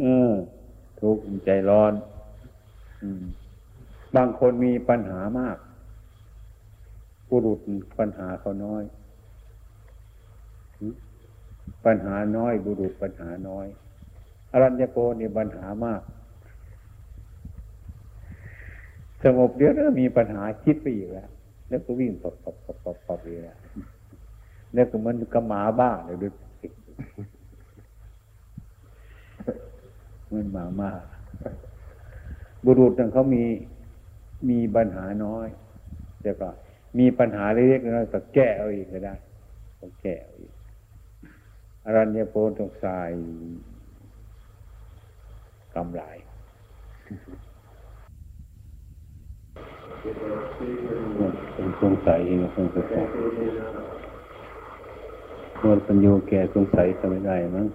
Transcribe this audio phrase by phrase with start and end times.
[0.00, 0.32] เออ
[1.00, 1.92] ทุกข์ใจร้อน
[3.02, 3.24] อืม
[4.16, 5.56] บางคนมีปัญหามาก
[7.30, 7.58] บุรุษ
[7.98, 8.82] ปัญหาเขาน้อย
[11.84, 13.66] ปัญหาน้อย บุรุษปัญหาน้อย
[14.52, 16.02] อรัญญโกนี่ปัญหามาก
[19.24, 21.28] สงบเดี๋ยวแล้วมีปัญหาคิดไปอีกแล้ว
[21.68, 23.58] แล้วก็วิ่งปับปับปับปับปับอีกแล้ว
[24.74, 26.26] แล้วก็มันกระหมาบ้าเลยดู
[30.32, 31.02] มันหมามาก
[32.64, 33.44] บุรุษนั่นเขามี
[34.48, 35.48] มีปัญหาน้อย
[36.22, 36.48] แต่ก็
[36.98, 39.14] มีปัญหาเล็กๆน้อยก็แก้เอาอีกก็ได้
[39.80, 40.52] ก็แก้เอาอีก
[41.84, 43.08] อรัญญโพตงสาย
[45.74, 46.02] กำไร
[51.82, 53.08] สงสัยเองคงจะตอบ
[55.62, 57.66] หมดปัญโยแก่สงสัยทำไม่ได้มั้ง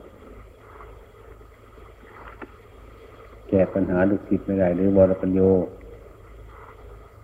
[3.42, 5.39] แก้ปัญหาดุจิตไม่ได้หรือวรปัญโย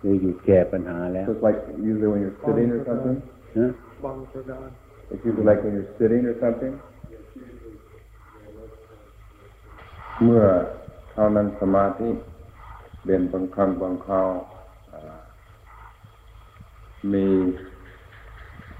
[0.00, 3.16] หรืออยู่แก้ปัญหาแล้ว So it's like usually when you're sitting or something?
[3.58, 3.68] นะ
[5.12, 6.74] It's usually like when you're sitting or something?
[10.24, 10.44] เมื่อ
[11.12, 12.08] เท่านั้นสมาธิ
[13.04, 14.28] เด่นบางครั้งบางคราว
[14.92, 15.20] อ่า
[17.12, 17.26] มี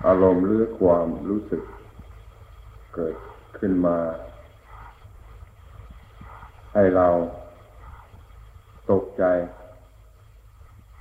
[0.06, 1.62] อารมณ์หรือความรู้สึก
[2.94, 3.14] เกิด
[3.58, 3.96] ขึ้นมา
[6.74, 7.08] ให้เรา
[8.90, 9.24] ตกใจ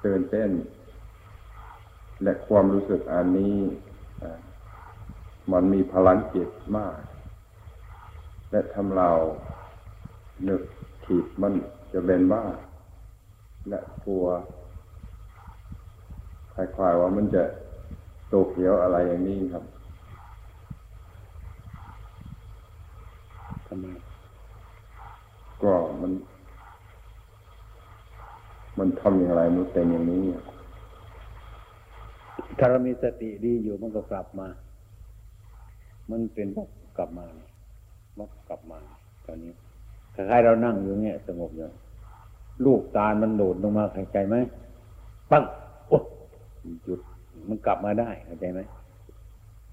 [0.06, 0.50] ตื่นเต้น
[2.23, 3.56] และความรู้สึกอันนี้
[5.52, 6.98] มันมีพลังจิตมาก
[8.52, 9.12] และทำเรา
[10.48, 10.62] นึก
[11.06, 11.54] ขีดมัน
[11.94, 12.44] จะเป็นบ้า
[13.70, 14.26] และกลัว
[16.54, 17.44] คลายๆว่ามันจะ
[18.30, 19.64] โตเขียวอะไรอย่างนี้ครับ
[23.67, 23.86] ทำไม
[25.64, 26.12] ก็มัน
[28.80, 30.24] มันทำอย่างไรมันเป็นอย่างนี้
[32.58, 34.48] ถ้าเรามีสติดีอยู่มันก็กลับมา
[36.12, 37.50] มันเป็นวกกลับมาเนี่ย
[38.20, 38.80] วกกลับมา
[39.26, 39.54] ตอนนี้
[40.14, 41.66] คล้ายๆเรานั่งอยู่เนี่ยสงบอยู่
[42.66, 44.36] ลูกตาลมันโดดลงมาเข้าใจไหม
[45.32, 45.44] ปัง
[45.88, 46.00] โอ้
[46.84, 47.00] หยุด
[47.50, 48.60] มันกลับมาได้เข้าใจไหม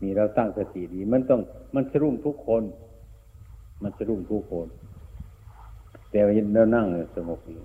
[0.02, 1.40] มีเราตั้งสติดี มันต้อง
[1.74, 2.62] มันสรุ่งทุกคน
[3.82, 4.66] มันสรุ่งทุกคน
[6.10, 7.62] แต่ว่าเรานั่งสงบอยู่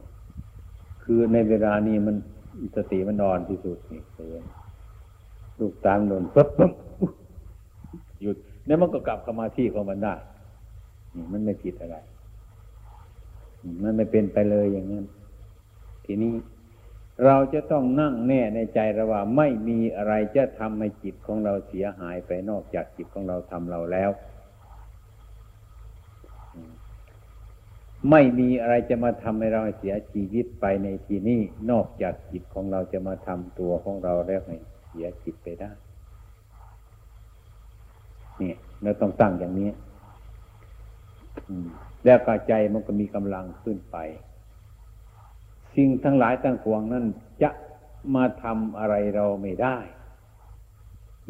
[1.04, 2.16] คือในเวลานี้มัน
[2.76, 4.44] สติมันนอนที่สุดนี่เลย
[5.60, 6.74] ลูกตามโดนปั๊บปั๊บ
[8.22, 10.16] หยุดแล้วมันก็กลับเข้ามาที่ของมันได้
[11.16, 11.98] นี่มันไม่ผิดอะไร
[13.84, 15.06] มันไม่เป็นไปเลยอย่างนั้น
[16.06, 16.34] ทีนี้
[17.26, 24.10] เราจะต้องนั่งแน่ในใจเราว่าไม่มีอะไรจะทำให้จิตของเราเสียหายไปนอกจากจิตของเราทำเราแล้ว
[28.10, 31.42] ไม่มีอะไรจะมาทำให้เราเสียชีวิตไปในที่นี้
[31.72, 34.58] นอกจากจิตของเราจะมาทำตัวของเราแล้วให้
[34.88, 35.72] เสียจิตไปได้
[38.38, 39.70] เนี่ยเราต้องตั้งอย่างนี้
[42.06, 43.98] แล้วกใจมันก็มีกำลังขึ้นไป
[45.76, 47.06] สิ่งทั้งหลายทั้งปวงนั้น
[47.44, 47.50] จะ
[48.16, 49.78] มาทำอะไรเราไม่ได้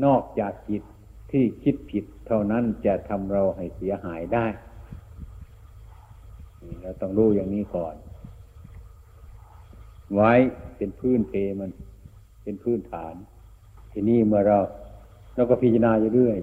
[0.06, 0.84] นอกจากจิต
[1.32, 4.46] ที่คิดผิดเท่านั้นจะทำเราให้เสียหายได้
[6.82, 7.96] เราต้องรู้อย่างนี้ก่อน
[10.16, 10.34] ไว้
[10.78, 11.70] เป็นพื้นเพมัน
[12.44, 13.14] เป็นพื้นฐาน
[13.92, 14.60] ทีนี้เมื่อเรา
[15.36, 16.38] เราก็พิจารณาอยู่เรื่อย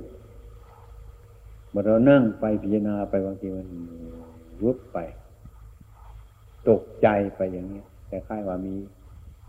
[1.70, 3.68] เมื่อเรานั่งไปพิจารณาไปบางทีมัน
[4.62, 4.98] วุบไป
[6.68, 8.76] ตกใจไปอย่างนี้แต่ค่ายว่ามี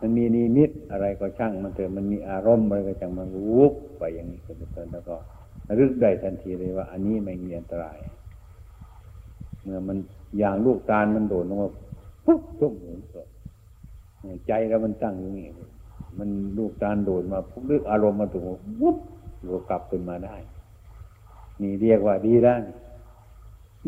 [0.01, 5.15] มันมีนิมิตอะไรก็ช่าง มันเถอะมันมีอารมณ์อะไรก็ช่างมันวุบไปอย่างนี้เป็นต้นแล้วก็
[5.79, 7.97] รึกได้ทันทีเลยว่า อันนี้ไม่มีอันตราย
[9.63, 9.97] เมื่อมัน
[10.37, 11.71] อย่างลูกตาลมันโดดลงมา
[12.25, 13.25] ปุ๊บตุ้มหมุนตัว
[14.47, 15.47] ใจแล้วมันตั้งอยู่นี่
[16.19, 18.43] มันลูกตาลโดดมาปุ๊บนึกอารมณ์มาถูก
[18.81, 18.97] วุบ
[19.43, 20.35] เรากลับขึ้นมาได้
[21.61, 22.61] นี่เรียกว่าดีได้ว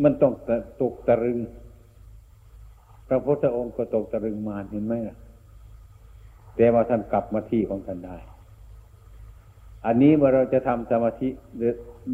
[0.02, 0.32] มันต้อง
[0.80, 1.38] ตกตะลึง
[3.08, 5.16] พระพุทธองค์ก็ตกตะลึงมาเห็นไหมล่ะ
[6.56, 8.16] แต่ว่าท่านกลับมาที่ของท่านได้
[9.86, 11.72] อันนี้เมื่อเราจะทำสมาธิหรือ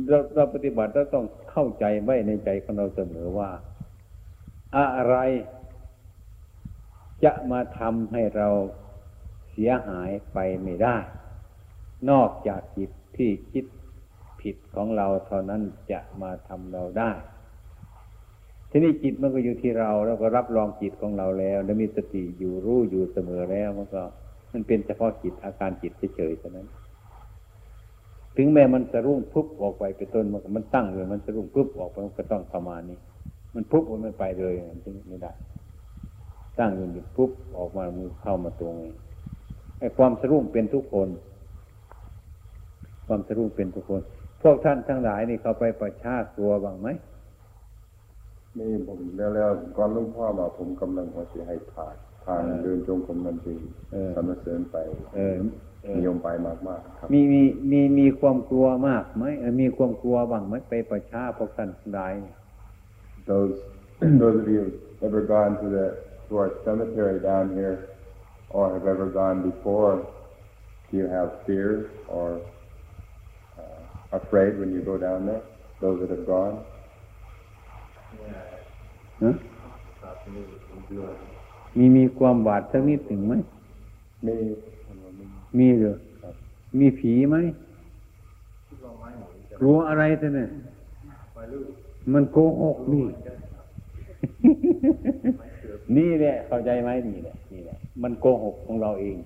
[0.08, 3.50] เราเราปฏิบัติเราต้องเข้าใจไว้ในใจของเราเสมอว่า
[4.76, 5.16] อะไร
[7.24, 8.48] จะมาทำให้เรา
[9.50, 10.96] เสียหายไปไม่ได้
[12.10, 13.64] นอกจากจิตที่คิด
[14.40, 15.62] ผิดของเราเท่านั้น
[15.92, 17.10] จะมาทำเราได้
[18.70, 24.02] ทีนี้จิตมันก็อยู่ที่เราแล้วก็รับรองจิตของเราแล้ว แล้วมีสติอยู่รู้อยู่เสมอแล้วมันก็
[24.52, 26.68] มันเป็นเฉพาะจิตอาการจิตเฉยๆเท่านั้น
[28.40, 32.98] ถึงแม้มันจะรุ่งปุ๊บออกไปเป็นต้นมันมันตั้งเลย มันจะรุ่งปุ๊บออกไปมันก็ต้องประมาณนี้
[33.54, 35.32] มันปุ๊บมันไม่ไปเลยมันไม่ได้
[36.58, 38.92] ตั้งอยู่หยุดปุ๊บออกมามือเข้ามาตรงนี้
[39.78, 41.08] ไอ้ความสรุ่งเป็นทุกคน
[43.06, 44.02] ความสรุ่งเป็นทุกคน
[44.42, 46.88] พวกท่านทั้งหลายนี่เขาไปประชากลัวบ้างไหม
[48.58, 53.56] นี่ผมแล้วแล้วก่อนหลุงพ่อมาผมกำลังว่าจะให้ผ่านทางเดินจงกรมนันที
[53.92, 54.76] เออสรรเสริญไป
[55.16, 62.14] เออเออ นิยมไปมากๆครับมีมีมีมีความกลัวมากไหมเออมีความกลัวบ้างไหมไปประชาพวกท่านทั้งหลาย
[63.30, 63.56] those
[64.20, 65.86] those of you who've ever gone to the
[66.28, 67.76] to our cemetery down here
[68.50, 70.06] or have ever gone before,
[70.90, 72.40] do you have fear or
[73.58, 75.42] uh, afraid when you go down there?
[75.80, 76.56] Those that have gone?
[79.22, 79.34] ฮะ
[81.76, 83.34] มีมีความหวาดสักนิดหนึ่งไหม
[84.26, 84.34] Me,
[85.58, 85.96] มีเหรอ
[86.78, 87.36] มีผีไหม
[89.60, 90.48] กลัวอะไรท่านเนี่ย
[92.12, 93.04] มันโกหกนี่
[95.96, 99.16] นี่แหละเข้าใจไหมนี่แหละนี่แหละ มันโกหกของเราเอง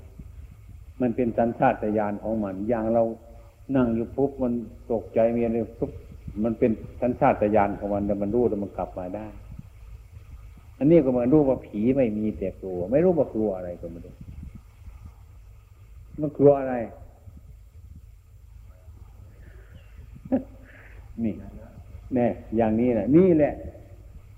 [1.01, 3.03] มันเป็นสัญชาตญาณของมัน อย่างเรา
[3.77, 4.53] นั่งอยู่ปุ๊บมัน
[4.93, 5.93] ตกใจมีอะไรปุ๊บ
[6.45, 6.71] มันเป็น
[7.01, 9.27] สัญชาตญาณของมันแต่มันรู้แล้วมันกลับมาได้
[10.79, 14.15] อันนี้ก็เหมือนรู้ว่าผีไม่มีแต่กลัว ไม่รู้ว่ากลัวอะไรก็ไม่รู้
[16.23, 16.75] มันกลัวอะไร
[21.25, 21.35] นี่
[22.15, 23.55] แน่อย่างนี้แหละนี่แหละ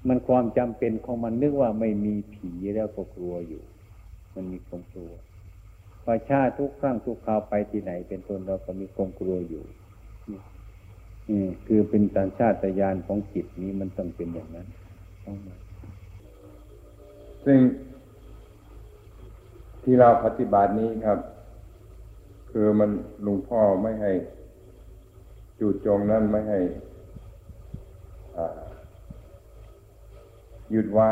[0.09, 3.63] มันความจำเป็นของมันนึกว่าไม่มีผีแล้วก็กลัวอยู่
[4.35, 5.13] มันมีความกลัว
[6.07, 9.63] ประชาทุกครั้งทุกคราวไปที่ไหน เป็นต้นเราก็มีความกลัวอยู่
[10.31, 10.41] นี่
[11.31, 14.67] นี่คือเป็นสัญชาตญาณของจิตนี้มันต้องเป็นอย่างนั้น
[15.25, 15.57] ต้องมา
[17.45, 17.59] ซึ่ง
[19.83, 21.19] ที่เราปฏิบัตินี้ครับ
[22.57, 22.91] คือมัน
[23.23, 24.13] หลวงพ่อไม่ให้
[25.59, 26.61] จู่โจงนั่นไม่ให้
[30.71, 31.11] หยุดไว้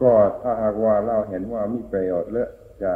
[0.00, 0.12] ก็
[0.42, 2.50] ถ้าหากว่าเราเห็นว่ามีประโยชน์เลอะ
[2.82, 2.92] จะ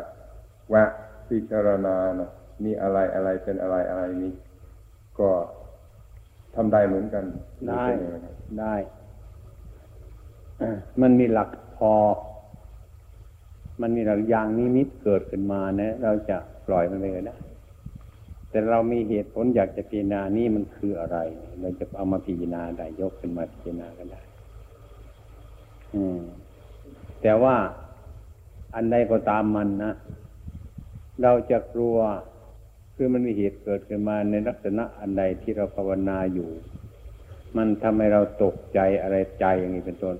[0.70, 0.90] แวะ
[1.28, 2.30] พิจารณานะ
[2.64, 4.32] มีอะไรอะไรเป็นอะไรอะไรนี้
[5.18, 5.30] ก็
[6.54, 7.24] ทำได้เหมือนกัน
[7.68, 7.84] ได้
[8.60, 8.74] ได้
[11.02, 11.92] มันมีหลักพอ
[13.80, 16.36] มันมีหลักอย่างนิมิตเกิดขึ้นมานะ เราจะ
[16.66, 17.36] ปล่อยมันไปก็ได้
[18.50, 21.18] แต่เรามีเหตุผลอยากจะพิจารณานี่มันคืออะไร
[21.60, 24.20] เราจะเอามาพิจารณาได้ยกขึ้นมาพิจารณาก็ได้
[25.94, 26.18] อืม
[27.22, 27.56] แต่ว่า
[28.74, 29.92] อันใดก็ตามมันนะ
[31.22, 31.96] เราจะกลัว
[32.94, 36.50] คือมันมีเหตุเกิดขึ้นมาในลักษณะอันใดที่เราภาวนาอยู่
[37.56, 40.16] มันทำให้เราตกใจอะไรใจอย่างนี้เป็นต้น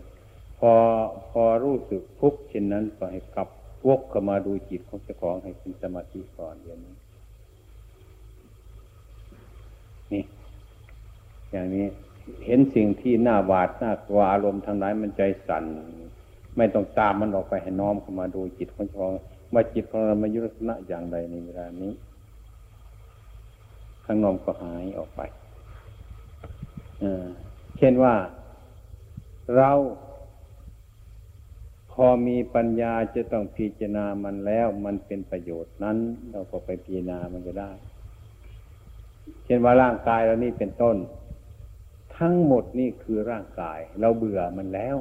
[0.58, 0.72] พอ
[1.30, 3.48] พอรู้สึกทุกข์เช่นนั้นก็ให้กลับ
[3.88, 6.94] วกเข้ามาดูจิตของเจ้าของให้เป็นสมาธิก่อนเดี๋ยวนี้
[10.12, 10.24] นี่
[11.50, 11.86] อย่างนี้
[12.44, 15.64] เห็นสิ่งที่น่าหวาดน่ากลัวอารมณ์ทางไหนมันใจสั่น
[16.56, 19.12] ไม่ต้องตามมันออกไปให้น้อมเข้ามาดูจิตของเจ้าของ
[19.52, 21.92] ว่าจิตของเรามายุลักษณะอย่างใดในเวลานี้
[24.04, 25.20] ข้างนอกก็หายออกไป
[27.78, 28.14] เช่นว่า
[29.56, 29.70] เรา
[32.06, 35.96] อมีปัญญาจะต้องพิจารณามันแล้ว มันเป็นประโยชน์นั้น
[36.30, 37.70] เราก็ไปพิจารณามันก็ได้
[39.44, 40.96] เช่นว่าร่างกายเรานี่เป็นต้น
[42.18, 44.96] ทั้งหมดนี่คือร่างกาย เราเบื่อมันแล้ว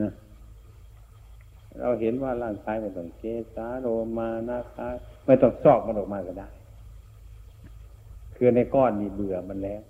[0.00, 0.12] นะ
[1.80, 3.22] เราเห็นว่าร่างกายไม่ต้องเก
[3.54, 3.86] สาโร
[4.18, 4.88] มานาคา
[5.26, 6.48] ไม่ต้องซอกมันออกมาก็ได้
[8.36, 9.80] คือในก้อนนี่เบื่อมันแล้ว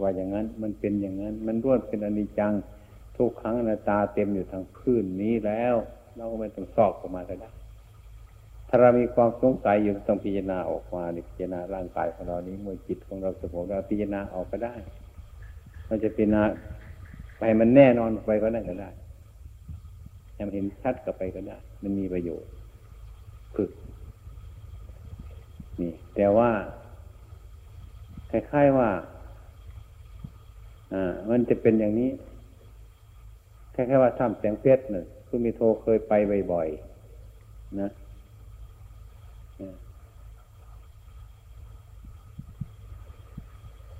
[0.00, 2.52] ว่าอย่างนั้นมันเป็นอย่างนั้น มันร่วนเป็นอนิจจัง
[3.20, 5.74] ทุกครั้งอนาตาเต็มอยู่ทางพื้นนี้แล้ว
[6.16, 7.50] เราก็ไม่ต้องซอกออกมาก็ได้
[8.68, 14.74] ถ้าเรามีความสงสัยอยู่ต้องพิจารณาออกมาพิจารณาร่างกายของเรานี้เมื่อจิตของเราสงบเราพิจารณาออกก็ได้
[15.86, 16.42] เราจะพิจารณา
[17.38, 18.90] ไปมันแน่นอนไปก็นั่นก็ได้
[20.34, 22.50] ให้มันเห็นชัดกับไปก็ได้ มันมีประโยชน์
[23.54, 23.70] ฝึก
[25.80, 26.50] นี่ แต่ว่า
[28.30, 28.90] คล้ายๆว่า
[30.92, 32.10] อ่า มันจะเป็นอย่างนี้
[33.72, 36.12] แคล้ายๆว่าถ้ำแสงเพชรเนี่ยคุณมีโทเคยไป
[36.52, 37.90] บ่อยๆนะ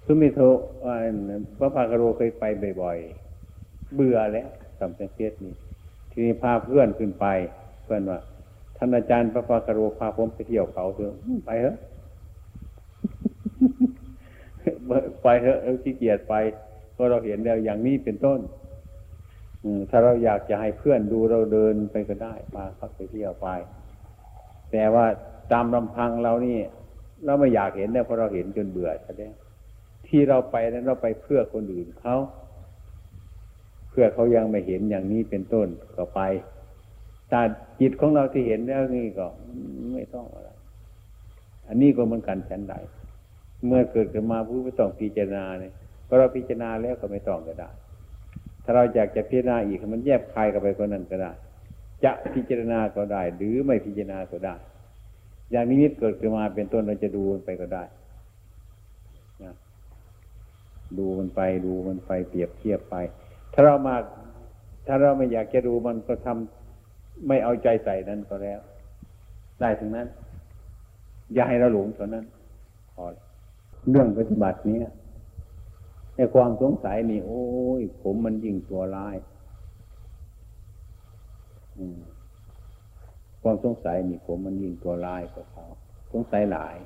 [0.04, 0.40] คุณมีโท
[1.58, 2.44] พระพากโรเคยไป
[2.82, 4.48] บ่อยๆเบื่อแล้ว
[4.78, 5.54] ถ้ำแสงเพชรนี่
[6.10, 7.26] ทีนี้พาเพื่อนขึ้นไป
[7.84, 8.18] เพื่อนว่า
[8.76, 11.14] ท่านอาจารย์พระพากโรพาผมไปเที่ยวเขาเถอะ
[11.46, 11.76] ไปเถอะ
[15.22, 16.34] ไปเถอะเราขี้เกียจไป
[16.92, 18.40] เพราะเราเห็นแล้วอย่างนี้เป็นต้น
[19.90, 23.48] ถ้าเราอยากจะให้เพื่อนดูเราเดินไปก็ได้พาเขาไปเที่ยวไป
[24.72, 25.06] แต่ว่า
[25.52, 26.58] ตามลำพังเรานี่
[27.24, 29.32] เราไม่อยากเห็นเนี่ยเพราะเราเห็นจนเบื่อแสดง
[30.06, 32.16] ที่เราไปนั้นเราไปเพื่อคนอื่นเขา
[33.90, 36.20] เพื่อเขายังไม่เห็นอย่างนี้เป็นต้นก็ไป
[37.28, 37.40] แต่
[37.80, 39.26] จิตของเราที่เห็นแล้วนี่ก็
[39.92, 40.50] ไม่ต้องอะไร
[41.68, 42.74] อันนี้ก็เหมือนกันฉันใด
[43.66, 45.72] เมื่อเกิดขึ้นมาผู้ไม่ต้องพิจารณาเนี่ย
[46.06, 47.70] พอเราพิจารณาแล้วก็ไม่ต้องก็ได้
[48.64, 51.30] ถ้าเราอยากจะพิจารณาอีกมันแยบคายกับไปคนนั้นก็ได้
[52.04, 54.54] จะพิจารณาก็ได้ หรือไม่พิจารณาก็ได้
[55.50, 57.84] อย่างนี้เกิดขึ้นมาเป็นต้นเราจะดูมันไปก็ได้
[59.42, 59.54] นะ
[60.98, 62.94] ดูมันไปดูมันไปเปรียบเทียบไป
[63.52, 63.94] ถ้าเรามา
[64.86, 68.60] ถ้าเราไม่อยากจะดูมันก็ทำไม่เอาใจใส่นั้นก็แล้ว
[69.60, 70.06] ได้ทั้งนั้น
[71.34, 72.24] อย่าให้เราหลงเท่านั้น
[72.94, 73.04] พอ
[73.90, 74.78] เรื่องปฏิบัตินี้
[76.20, 77.44] ในความสงสัยนี่โอ้
[77.80, 79.16] ย ผมมันยิ่งตัวร้าย
[83.42, 85.64] ความสงสัยนี่ผมมันยิ่งตัวร้ายกว่าเขา
[86.12, 86.76] สงสัยหลาย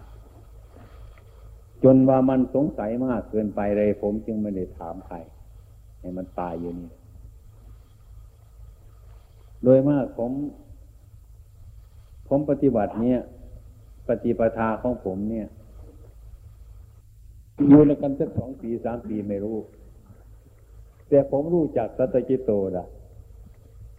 [1.85, 5.17] จนว่ามันสงสัยมากเกินไปเลย ผมจึงไม่ได้ถามใคร
[6.01, 6.91] ให้มันตายอยู่นี่
[9.65, 10.31] โดยมากผม
[12.29, 13.21] ผมปฏิบัติเนี่ย
[14.09, 15.49] ปฏิปทาของผมเนี่ย
[17.69, 19.57] อยู่ในกันสักสองปีสามปีไม่รู้
[21.09, 22.87] แต่ผมรู้จากสัตจิโตละ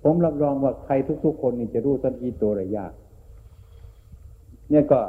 [0.04, 0.94] ผมรับรองว่าใคร
[1.26, 2.94] ทุก ๆ คนนี่จะรู้สันติโตระยาก
[4.70, 5.02] เนี่ยก็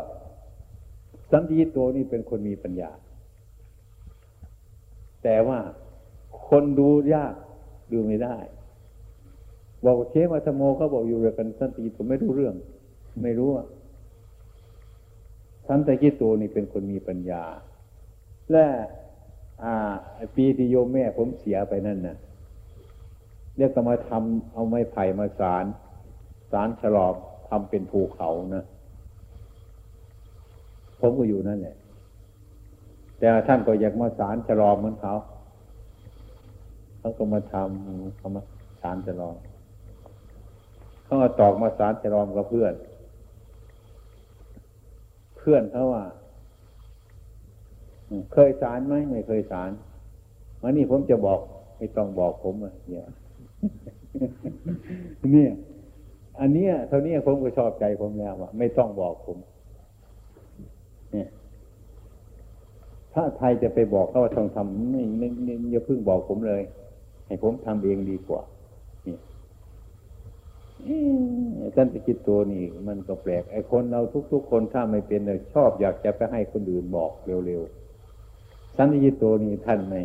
[1.33, 2.91] สันติโตนี่เป็นคนมีปัญญา
[5.23, 5.59] แต่ว่า
[6.49, 7.35] คนดูยาก
[7.93, 8.37] ดูไม่ได้
[9.85, 12.55] บอกเชมาธโมเขาบอกอยู่เรื่องกันสันติผมไม่รู้เรื่อง
[13.23, 13.67] ไม่รู้อะ
[15.69, 17.43] สันติโตนี่เป็นคนมีปัญญา
[18.53, 18.67] และ
[19.63, 19.95] อ่า
[20.37, 22.17] ปีที่โยมแม่ผมเสียไปนั่นน่ะ
[23.57, 25.65] เรียกก็มาทำเอาไม้ไผ่มาสาร
[26.53, 27.15] สารฉลอบ
[27.49, 28.65] ทำเป็นภูเขานะ
[31.01, 31.77] ผมก็อยู่นั่นแหละ
[33.19, 35.15] แต่ท่านก็อยากมาสารฉลอบเหมือนเขา
[36.99, 38.43] เขาก็มาทำเขามา
[38.81, 39.37] สารฉลอบ
[41.05, 42.75] เขาก็ตอกมาสารฉลอมกับเพื่อน
[45.37, 46.05] เพื่อนเขาว่า
[48.33, 49.71] เคยสารไหมไม่เคยสาร
[50.63, 51.41] วันนี้ผมจะบอก
[51.79, 53.05] ไม่ต้องบอกผมอะเนี่ย
[55.33, 55.53] เนี่ย
[56.41, 59.39] อันเนี้ยเท่านี้ผมก็ชอบใจผมแล้วว่าไม่ต้องบอกผม
[61.13, 61.29] เนี่ย
[63.15, 65.29] ถ้าไทยจะไปบอกเขาว่าต้องทำไม่ไม่
[65.73, 66.63] อย่าเพิ่งบอกผมเลย
[67.27, 68.43] ให้ผมทำเองดีกว่า
[69.05, 69.21] เนี่ย
[71.75, 74.01] ท่านไปคิดตัวนี่มันก็แปลกไอ้คนเรา
[74.33, 77.86] ทุก ๆ คนถ้าไม่เป็นเลยชอบอยากจะไปให้คนอื่นบอกเร็วๆ
[78.77, 80.03] สันติตัวนี้ท่านไม่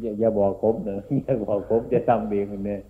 [0.00, 2.80] อย่าอย่าบอกผมเนอะอย่าบอกผมจะทำเองเนี่ย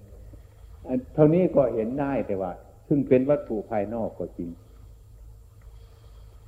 [1.14, 2.52] เท่านี้ก็เห็นได้แต่ว่า
[2.88, 4.50] ซึ่งเป็นวัตถุภายนอกก็จริง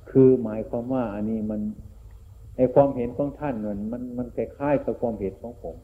[0.09, 1.61] คือหมายความว่า อันนี้มัน
[2.55, 5.75] ไอความเห็นของท่านมันมันมันคล้ายๆกับความเห็นของผม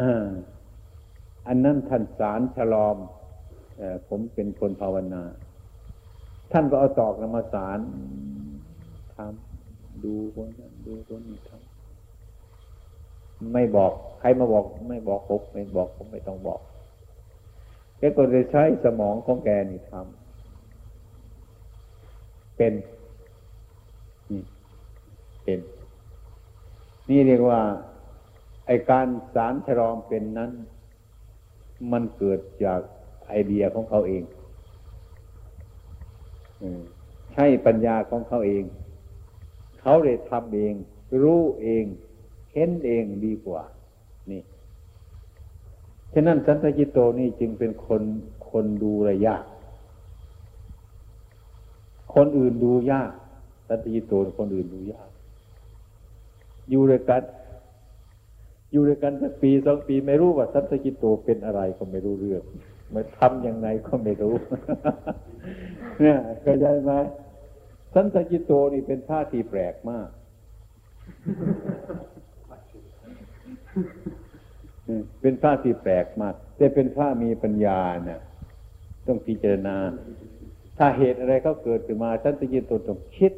[0.00, 0.26] อ่า
[1.46, 2.96] อันนั้นท่านสารฉลอม
[4.08, 5.22] ผมเป็นคนภาวนา
[6.52, 7.78] ท่านก็เอาตอกนมาสาร
[9.14, 9.45] ทำ
[10.06, 16.60] ดูคนนั้นดูคนนี้ทำไม่บอก ใครมาบอก ไม่บอกผมไม่บอกผมไม่ต้องบอก
[17.98, 22.72] แกก็จะใช้สมองของแกนี่ทำเป็น
[25.42, 25.60] เป็น
[27.08, 27.60] นี่เรียกว่า
[28.66, 30.50] ไอการสารฉลอมเป็นนั้น
[31.92, 32.80] มันเกิดจาก
[33.26, 34.22] ไอเดียของเขาเอง
[37.32, 38.64] ใช่ปัญญาของเขาเอง
[39.88, 40.74] เขาเลยทำเอง
[41.22, 41.84] รู้เอง
[42.52, 43.62] เห็นเองดีกว่า
[44.30, 44.42] นี่
[46.12, 48.02] ฉะนั้นสันตจิตโตนี่จึงเป็นคน
[48.50, 49.34] คนดูระยะ
[52.14, 53.12] คนอื่นดูยาก
[53.68, 55.08] สันตจิตโตคนอื่นดูยาก
[56.70, 57.22] อยู่ด้วยกัน
[58.72, 62.42] อยู่ด้วยกันสักปีสองปีไม่รู้ว่าสันตจิตโตเป็นอะไรก็ไม่รู้เรื่อง
[62.94, 64.34] มันทำยังไงก็ไม่รู้
[66.00, 66.92] เนี่ยเข้าใจไหม
[67.98, 70.08] สันตจิตโตนี่เป็นท่าทีแปลกมาก
[75.20, 78.20] เป็นพระที่แปลกมาก แต่เป็นพระมีปัญญาเนี่ย
[79.06, 79.76] ต้องพิจารณา
[80.78, 83.32] ถ้าเหตุอะไรเขาเกิดขึ้นมาท่านจะยินตัวต้องคิด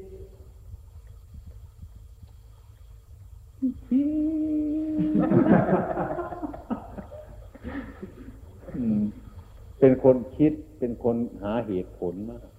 [9.78, 12.57] เป็นคนคิดเป็นคนหาเหตุผลมาก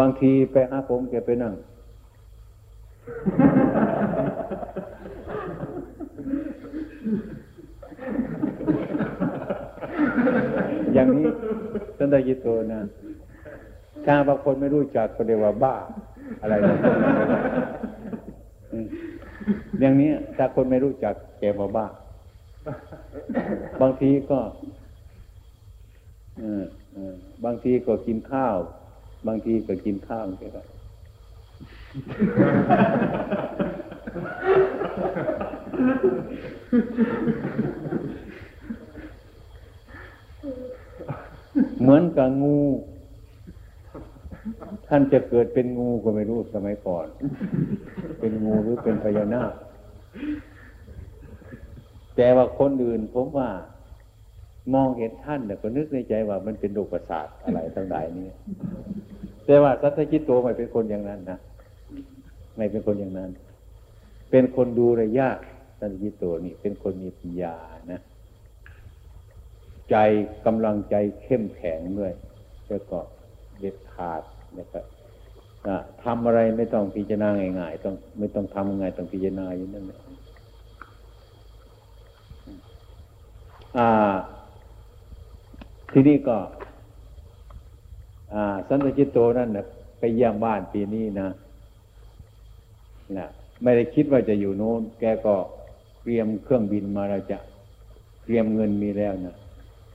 [0.00, 1.54] บางทีไปหาผมแกไปนั่ง
[10.94, 11.26] อย่างนี้
[11.98, 12.80] สันตยิโตนะ
[14.06, 15.74] ถ้าบางคนไม่รู้จักก็เรียกว่าบ้า
[16.40, 16.76] อะไรนะ
[19.80, 21.86] อย่างนี้ถ้าคนไม่รู้จักแกมาบ้า
[23.80, 24.38] บางทีก็
[27.44, 28.56] บางทีก็กินข้าว
[29.26, 30.62] บางทีก็กินข้าวแกก็
[41.80, 42.56] เหมือนกับงู
[44.88, 47.06] ท่านจะเกิดเป็นงูก็ไม่รู้สมัยก่อน
[48.20, 49.52] เป็นงูหรือเป็นพญานาค
[52.16, 53.48] แต่ว่าคนอื่นผมว่า
[54.74, 58.28] มองเห็นท่านแต่ก็นึกในใจว่ามันเป็นโรคประสาทอะไรทั้งหลายนี้
[59.44, 61.38] แต่ว่าสัตจิตโตไม่เป็นคนอย่างนั้นนะ
[62.56, 63.30] ไม่เป็นคนอย่างนั้น
[64.30, 65.28] เป็นคนดูระยะ
[65.78, 67.56] สัตจิตโตนี่ เป็นคนมีปัญญา
[67.92, 68.00] นะ
[69.90, 69.96] ใจ
[70.46, 72.12] กำลังใจเข้มแข็งด้วย
[72.68, 72.98] แล้วก็
[73.58, 74.22] เด็ดขาด
[74.58, 74.84] นะครับ
[76.02, 77.28] ทำอะไรไม่ต้องพิจารณา
[77.60, 79.98] ง่ายๆต้องไม่ต้องทำง่ายต้องพิจารณาอยู่นั่นแหละ
[85.98, 86.36] ทีนี้ก็
[88.68, 89.66] สันตจิตโตนั่นนะ
[89.98, 91.28] ไปเยี่ยมบ้านปีนี้นะ
[93.16, 93.26] นะ
[93.62, 95.34] ไม่ได้คิดว่าจะอยู่โน้น แกก็
[96.02, 97.38] เตรียมเครื่องบินมาเราจะ
[98.24, 99.36] เตรียมเงินมีแล้วนะ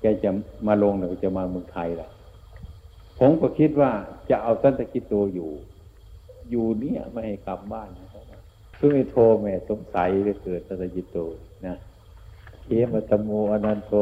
[0.01, 0.29] แกจะ
[0.67, 2.09] มาลงหรือจะมาเมืองไทยละ
[3.19, 3.91] ผมก็คิดว่า
[4.29, 5.49] จะเอาสันตกิโตอยู่
[6.49, 8.23] อยู่เนี่ยไม่ให้กลับบ้านนะครับ
[8.77, 11.17] เพิ่งโทรแม่สงสัยเลยเกิดสันตกิโต
[11.65, 11.75] นะ
[12.63, 13.95] เขมตโมอนันโต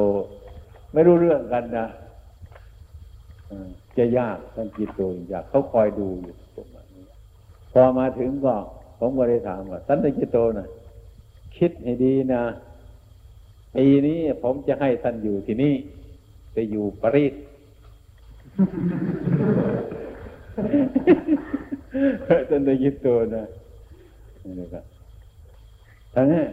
[0.93, 1.88] ไม่รู้เรื่องกันนะ
[3.98, 7.03] จะยากสันติโตอยากเขาคอยดูอยู่ประมาณนี้
[7.74, 8.55] พอมาถึงก็
[9.00, 10.67] ผมก็ได้ถามว่าสันติโตนะ
[11.58, 12.43] คิดให้ดีนะ
[13.75, 15.74] ปีนี้ผมจะให้ท่านอยู่ที่นี่
[16.55, 17.34] จะอยู่ปารีส
[22.50, 23.43] ท่านได้ยินตัวนะ
[24.60, 24.84] นี่ครับ
[26.13, 26.43] ทั้งนี้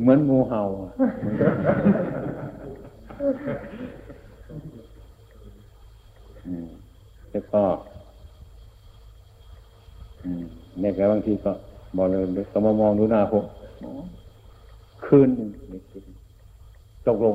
[0.00, 0.62] เหมือนงูเห่า
[7.30, 7.62] แล้วก็
[10.80, 11.52] เนี่ยแกบางทีก็
[11.96, 13.44] บอกเลยก็มามองดูหน้าผม
[15.04, 15.28] คืน
[17.06, 17.34] ตกลง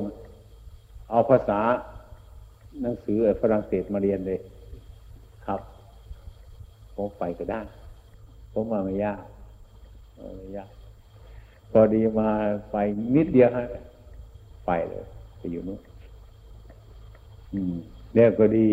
[1.10, 1.60] เอาภาษา
[2.82, 4.40] หนังสือฝรั่งเศสมาเรียนเลย
[5.46, 5.60] ครับ
[6.96, 7.62] ผมไปก็ได้
[8.54, 9.22] ผมมาไม่ยาก
[10.38, 10.70] ไม่ยาก
[11.74, 12.30] พอดีมา
[12.72, 12.76] ไป
[13.16, 13.66] นิดเดียวฮะ
[14.66, 15.04] ไปเลย
[15.38, 15.80] ไปอยู่นู้น
[18.14, 18.68] เรียกก็ดี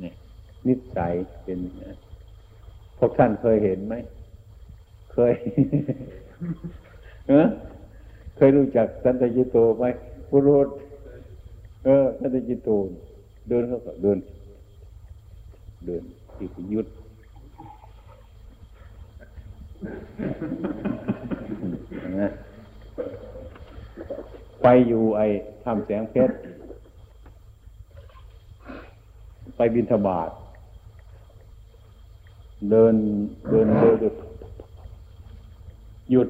[0.00, 0.14] เนี่ย
[0.66, 1.12] นิสัย
[1.44, 1.58] เป็น
[2.98, 3.94] พวกท่านเคยเห็นไหม
[5.12, 5.32] เคย
[7.28, 7.46] เออ
[8.36, 9.84] เคยรู้จักสันตจิโตไหม
[10.28, 10.68] พุรุษ
[11.84, 12.68] เออสันตจิโต
[13.48, 14.18] เดินเขาก็เดิน
[15.86, 16.02] เดิน
[16.36, 16.86] ที่ยุด
[22.20, 22.30] นะ
[24.62, 25.26] ไปอยู่ไอ้
[25.64, 26.34] ทำแสงเพชร
[29.56, 30.30] ไปบินธบาต
[32.70, 32.94] เดิน
[33.50, 34.14] เดินเดิน
[36.10, 36.28] หยุด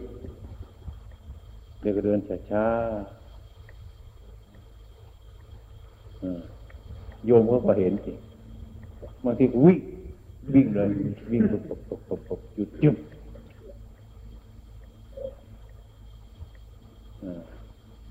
[1.81, 2.19] เดี๋ยวก็เดิน
[2.51, 8.13] ช้าๆโยมก็เห็นสิ
[9.25, 9.79] บางทีวิ่ง
[10.55, 10.89] วิ่งเลย
[11.33, 12.97] วิ่งปบปบปบปบหยุดจุ๊บ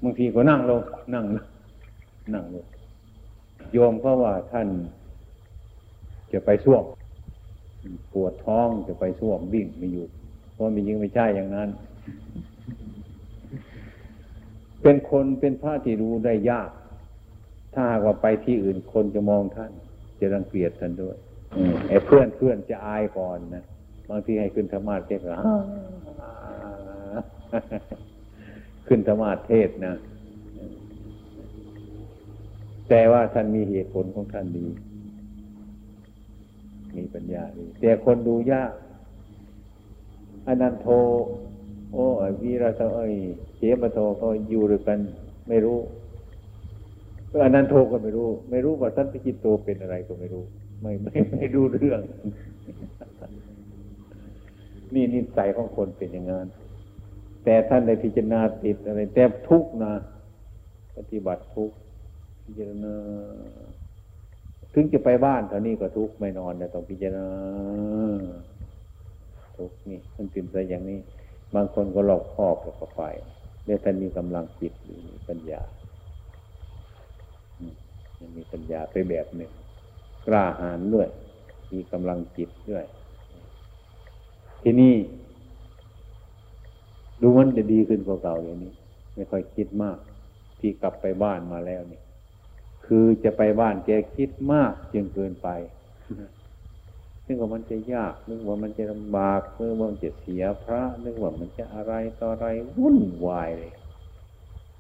[0.04, 0.82] บางทีก็นั่งลง
[1.14, 1.26] นั่ง
[2.34, 2.66] นั่งลง
[3.72, 4.68] โยมก็ว่าท่าน
[6.32, 6.84] จะไปส่วม
[8.14, 10.06] ปวดท้องจะไปส่วมวิ่งไม่อยู่
[10.54, 11.70] เพราะมันยิงไม่ใช่อย่างนั้น
[14.82, 16.70] เป็นคนเป็นพระที่รู้ได้ยาก
[17.74, 19.72] ถ้าหากว่าไปที่อื่นคนจะมองท่าน
[20.20, 21.16] จะรังเกียจท่านด้วย
[21.90, 23.64] ไอ้เพื่อนเพื่อนจะอายก่อนนะ
[24.10, 25.22] บางทีให้ขึ้นธรรมาเทศ
[28.94, 29.96] ขึ้นธรรมาเทศนะ
[32.90, 34.68] แต่ว่าท่านมีเหตุผลของท่านดี
[36.96, 38.72] มีปัญญาดี แต่คนดูยาก
[40.48, 40.88] อนันโท
[41.94, 43.14] โอ้ยวีระโทเอ้ย
[43.58, 45.00] เจมโทก็อยู่ด้วยกัน
[45.50, 45.78] ไม่รู้
[47.44, 50.44] อนันโทก็ไม่รู้ ไม่รู้ว่าท่านพิจิตโตเป็นอะไรก็ไม่รู้
[50.82, 52.02] ไม่ไม่ไม่รู้เรื่อง
[54.94, 56.48] นี่นิสัยของคนเป็นอย่างนั้น
[57.44, 59.94] แต่ท่านในพิจารณาติดอะไรแต่ทุกนะ
[60.98, 61.72] ปฏิบัติทุก
[62.46, 62.96] พิจารณา
[64.74, 67.28] ถึงจะไปบ้านเท่านี้ก็ทุกไม่นอนแต่ต้องพิจารณา
[69.58, 71.00] ทุกนี่มันตื่นใจอย่างนี้
[71.56, 73.02] บางคนก็หลอกครอบแล้วก็ไป
[73.66, 75.62] เรียท่านมีกำลังจิตมีปัญญา
[78.20, 79.52] ยังมีปัญญาไปแบบหนึ่ง
[80.26, 81.08] กล้าหาญด้วย
[81.74, 82.86] มีกำลังจิตด้วย
[84.62, 84.96] ที่นี่
[87.22, 88.74] ดูมันจะดีขึ้นกว่าเก่าอย่างนี้
[89.16, 89.98] ไม่ค่อยคิดมาก
[90.60, 92.02] ที่กลับไปบ้านมาแล้วนี่
[92.86, 95.50] คือจะไปบ้านแกคิดมากจนเกินไป
[97.26, 103.74] นึกว่ามันจะยากนึกว่ามันจะลำบากนึกว่ามันจะเสียพระนึกว่ามันจะอะไรต่ออะไรวุ่นวายเลย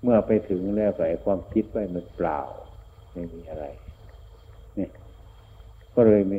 [0.02, 2.40] เมื่อไปถึงแล้วไอ้ความคิดไปมันเปล่า
[3.14, 3.66] ไม่มีอะไร
[4.76, 4.92] เนี่ย
[5.96, 6.38] ก็เลยไม่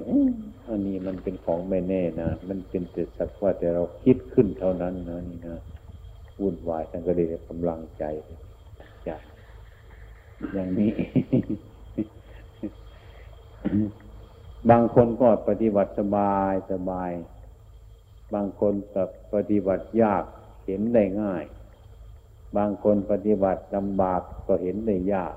[0.69, 5.61] อันนี้มันเป็นของไม่แน่นะมันเป็นแต่สักว่าแต่เราคิดขึ้นเท่านั้นนะนี่นะ
[6.43, 8.05] วุ่นวายท่านก็เลยกำลังใจ
[9.05, 9.11] ใจ
[10.53, 10.91] อย่างนี้
[14.71, 17.11] บางคนก็ปฏิบัติสบายสบาย
[18.35, 20.25] บางคนกับปฏิบัติยาก
[20.67, 21.45] เห็นได้ง่าย
[22.57, 25.35] บางคนปฏิบัติลำบากก็เห็นได้ยาก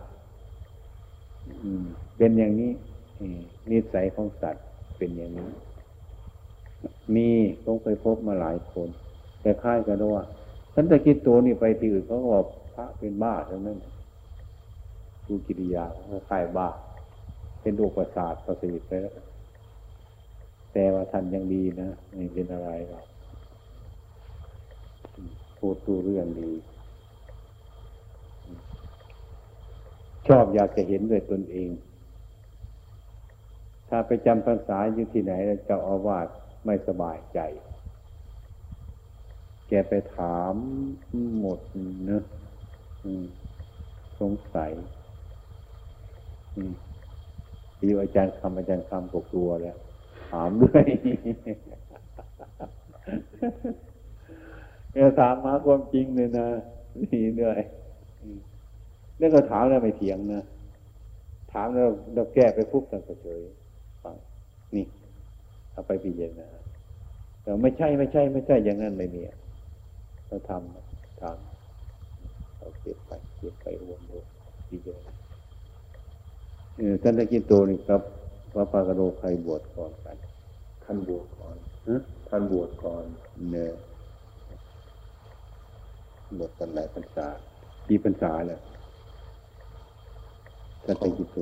[2.17, 2.71] เป็นอย่างนี้
[3.71, 4.65] นิสัยของสัตว์
[4.97, 5.49] เป็นอย่างนี้
[7.15, 7.29] มี
[7.63, 8.89] ผมเคยพบมาหลายคน
[9.41, 10.23] แต่ค่ายกันว่า
[10.77, 13.77] ฉันจะคิดตัวนี่ไปที่อื่นเขาก็บอกพระเป็นบ้าทั้งนั้น
[15.27, 16.69] ดูกิริยาเขาคล้ายบ้า
[17.61, 19.13] เป็นโรคประสาทประสิทธิ์ไปแล้ว
[20.73, 23.05] แต่ว่าท่านยังดีนะไม่เป็นอะไรหรอก
[25.57, 26.51] พูดตูเรื่องดี
[30.27, 31.69] ชอบอยากจะเห็นด้วยตนเอง
[33.89, 36.27] ถ้าไปจำพรรษาอยู่ที่ไหนแล้วเจ้าอาวาส
[36.65, 37.39] ไม่สบายใจ
[39.89, 40.55] ไปถาม
[41.39, 41.59] หมด
[42.05, 42.23] เนอะ
[44.19, 44.71] สงสัย
[47.85, 49.77] อยู่อาจารย์คำอาจารย์คำก็กลัวแล้ว
[50.29, 50.83] ถามด้วย
[54.91, 56.47] เนี่ยถามมาความจริงเลยนะ
[57.03, 57.59] นี่ด้วย
[58.21, 58.39] อืม
[59.17, 60.43] แล้วก็ถามแล้วไม่เถียงนะ
[61.53, 63.39] ถามแล้วเราแก้ไปปุ๊บท่านก็เฉย
[64.03, 64.15] ฟัง
[64.75, 64.85] นี่
[65.71, 66.47] เอาไปพิจารณา
[67.41, 69.21] แต่ไม่ใช่ไม่ใช่ ไม่ใช่อย่างนั้นไม่มี
[70.29, 71.37] ราทำถาม
[72.57, 74.25] เราเก็บไปเก็บไปรวมรวม
[74.67, 75.13] พิจารณา
[76.77, 78.01] เออท่านตะกินโตนี่ครับ
[78.51, 80.17] พระปากโรใครบวชก่อนกัน
[80.83, 81.57] ท่านบวชก่อน
[81.87, 83.05] ฮะท่านบวชก่อน
[83.51, 83.71] เนี่ย
[86.37, 87.27] บวชกันหลายพรรษา
[87.87, 88.61] ปีพรรษาแล้ว
[90.85, 91.37] ท่านตะกินโต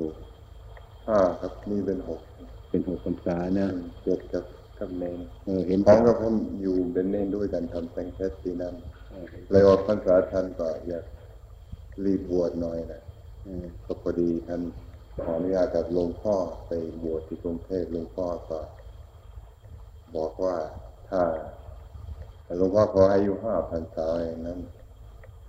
[1.06, 2.20] ห้าครับนี่เป็นหก
[2.68, 3.66] เป็นหกพรรษานะ
[4.02, 4.44] เจ็ดกับ
[4.78, 8.74] กับเนนเออเห็นพร้อมกับผมอยู่เป็นเนนด้วยกันทำแตงเทสปีนั้น
[9.10, 11.04] เออเลยออกพรรษาท่านก็อยาก
[12.04, 13.02] รีบบวชหน่อยนะ
[13.44, 14.62] เออก็พอดีท่าน
[15.22, 16.34] ขออนุญาตกับหลวงพ่อ
[16.66, 16.72] ไป
[17.04, 18.58] บวชที่กรุงเทพหลวงพ่อก็
[20.16, 20.56] บอกว่า
[21.08, 21.22] ถ้า
[22.58, 24.60] หลวงพ่อขออายุห้าพรรษาอย่างนั้น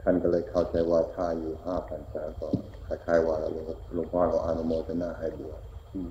[0.02, 2.48] ท่านก็เลยเข้าใจว่าถ้าอายู่ห้าพรรษาก็
[2.86, 5.62] คล้ายๆว่าหลวงหลวงพ่อก็อนุโมทนาให้บวช
[5.94, 6.10] อืม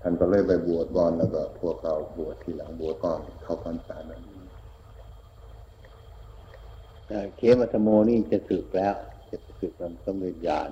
[0.00, 4.22] ท่านก็เลยไปบวชก่อนแล้วก็พวกเราบวชทีหลังบวชก่อนเข้าพรรษานั้น
[7.08, 8.94] เอ่เคมัตโมนี่จะสึกแล้ว
[9.30, 10.70] จะสึกมสำเร็จญาณ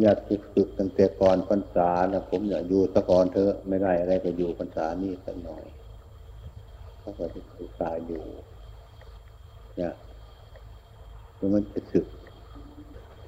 [0.00, 5.64] อยากจะสึกตั้งแต่ก่อนพรรษานะผมอยากอยู่สะก่อนเถอะไม่ได้อะไรก็อยู่พรรษานี่สักหน่อย
[6.98, 8.24] เขาก็จะศึกษาอยู่
[9.76, 9.94] เนี่ย
[11.36, 12.06] แล้วมันจะสึก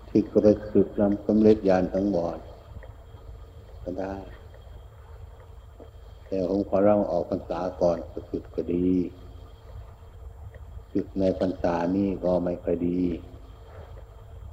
[0.08, 2.38] ที่กระสึกนำสำเร็จญาณทั้งหมด
[3.82, 4.14] ก็ได้
[6.30, 8.88] แต่ผมขอร้องออกพรรษาก่อนก็สึกก็ดี
[10.92, 13.00] ศึกในพรรษานี่ก็ไม่ค่อยดี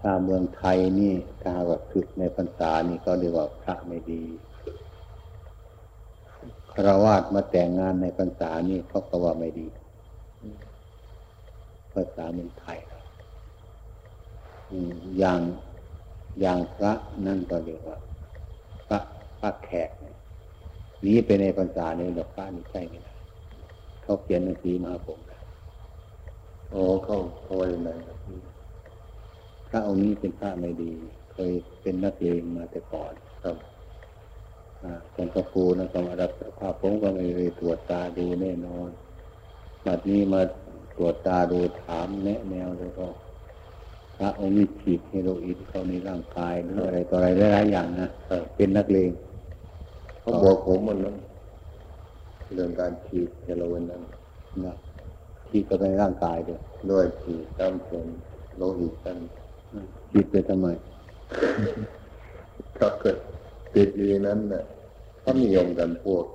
[0.01, 4.23] ถ้าเมืองไทยนี่ถ้าว่าศึกในพรรษานี่ก็เรียกว่าพระไม่ดี
[6.71, 9.67] คารวาสมาแต่งงานในพรรษานี่เขาก็ว่าไม่ดี
[11.93, 12.79] ภาษาเมืองไทย
[15.19, 15.41] อย่าง
[16.41, 16.93] อย่างพระ
[17.25, 17.97] นั่นก็เรียกว่า
[18.87, 18.99] พระ
[19.39, 19.89] พระแขก
[21.01, 22.95] หนีไปในพรรษาเนี่ยดอกพระนี่ใช่ไหม
[24.03, 25.41] เขาเขียนหนังสือมาผมนะ
[26.69, 28.17] โอ้เข้าเขาไว้ในครับ
[29.69, 30.91] พระองค์นี้เป็นพระไม่ดี
[31.31, 33.57] เคยเป็นนักเลงมาแต่ก่อนครับ
[34.83, 38.89] อ่าคนกระฟูนะก็มารับสภาพผมก็ไม่ได้ตรวจตาดูแน่นอน
[39.85, 40.41] บัดนี้มา
[40.95, 43.07] ตรวจตาดูถามแนะแนวแล้วก็
[44.17, 48.09] พระองค์นี้ฉีดเฮโรอีนเข้าในร่างกายหรืออะไรต่ออะไรหลายๆอย่างนะ
[48.55, 49.09] เป็นนักเลง
[50.27, 51.15] เขาบอกผมหมันนั้น
[52.53, 54.03] เรื่องการฉีดเฮโรอีนนั้น
[54.65, 54.75] นะ
[55.47, 56.61] ฉีดเข้าไปในร่างกายด้วย
[56.91, 58.05] ด้วยฉีดตามส่วน
[58.57, 59.17] โลหิตกัน
[60.09, 60.67] ฉีดไปทำไม
[62.77, 63.17] ถ้าเกิด
[63.75, 64.63] ติดอยู่ในนั้นน่ะ
[65.19, 66.25] เขานิยมกันพวก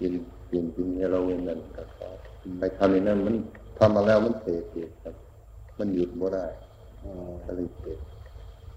[0.00, 0.12] กิน
[0.50, 1.82] กินกินเฮโรอีนนั่นก็
[2.58, 3.34] ไปทำในนั้นมัน
[3.78, 5.14] ทำมาแล้วมันเสพติดครับ
[5.78, 6.46] มันหยุดไม่ได้
[7.02, 7.12] อ๋อ
[7.44, 8.00] ก็เลยเสพ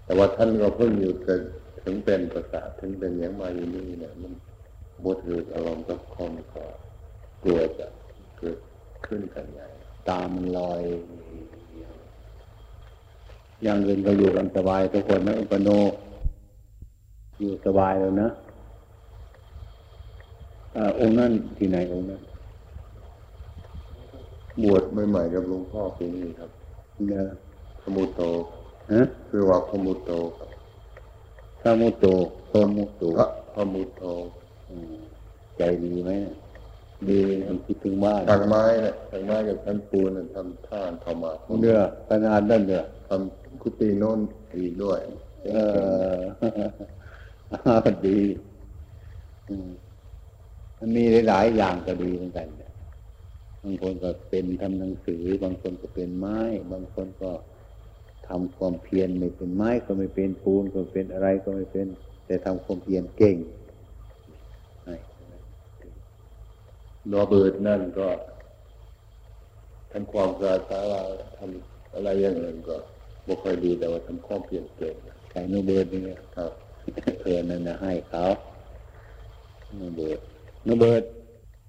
[0.04, 4.32] แต่ว่าท่านก็เพิ่งหยุดกับเฮ ถึงเป็นประสาทถึงเป็นอย่างมาอยู่นี่เนี่ยมัน
[5.04, 6.64] บดถืออารมณ์กับคมก็
[7.42, 7.86] กลัวจะ
[8.38, 8.58] เกิด
[9.06, 9.68] ขึ้นกันใหญ่
[10.08, 10.82] ตามันลอย
[13.62, 15.68] อย่างอื่นก็อยู่กันสบายทุกคนนะอุปโน
[17.38, 18.28] อยู่สบายแล้วนะ
[20.76, 22.22] อาองค์นั้นที่ไหนองค์นั้น
[24.62, 26.50] บวชใหม่ๆกับหลวงพ่อปีนี้ครับ
[27.08, 27.26] เนอะ
[27.82, 28.22] ขมุโต
[28.92, 30.47] ฮะคือว่าขมุโตครับ
[31.62, 32.06] สามุโต
[32.50, 34.02] โตมุโตพระขมุโต
[34.70, 34.96] อืม
[35.56, 36.36] ใจดีไหมน่ะ
[37.08, 44.18] ดีมันคิดถึงบ้านทางไม้เนี่ยทางไม้กับชั้นปูนเนี่ยทำท่านเข้ามาเนื้อขนาดนั้นเนื้อทำกุฏิโน้น
[44.56, 44.98] อีกด้วย
[45.52, 45.56] เอ
[46.16, 46.18] อ
[48.06, 48.20] ดี
[49.48, 49.70] อืม
[50.78, 52.72] มันมีหลาย ๆ อย่างก็ดีเหมือนกันเนี่ย
[53.62, 56.38] บางคนก็เป็นทำหนังสือบางคนก็เป็นไม้
[56.72, 57.30] บางคนก็
[58.28, 61.86] ทำความเพียรไม่เป็นไม้ก็ไม่เป็นปูนก็ไม่เป็นอะไรก็ไม่เป็น
[62.26, 63.36] แต่ทำความเพียรเก่ง
[64.82, 64.94] ใช่
[67.08, 68.08] โรเบิร์ตนั่นก็
[69.92, 71.02] ทำความสะอาดศาลา
[71.38, 72.76] ทำอะไรอย่างอื่นก็
[73.26, 74.94] บ่ค่อยดีแต่ว่าทำความเปลี่ยนเก่ง
[75.30, 76.02] ใส่โนเบิร์ดนี่
[76.36, 76.50] ครับ
[77.20, 78.24] เพื่อนนั่นนะให้เขา
[79.76, 80.20] โนเบิร์ด
[80.64, 81.02] โนเบิร์ด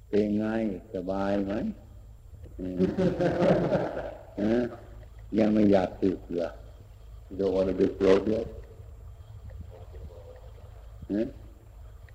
[0.09, 0.45] เป็นไง
[0.95, 1.53] สบายไหม
[2.59, 2.77] อืม
[4.41, 4.59] ฮะ
[5.37, 6.49] ยังไม่อยากสึกเหรอ
[7.31, 8.47] You don't want to disrobe yet?
[11.11, 11.27] ฮะ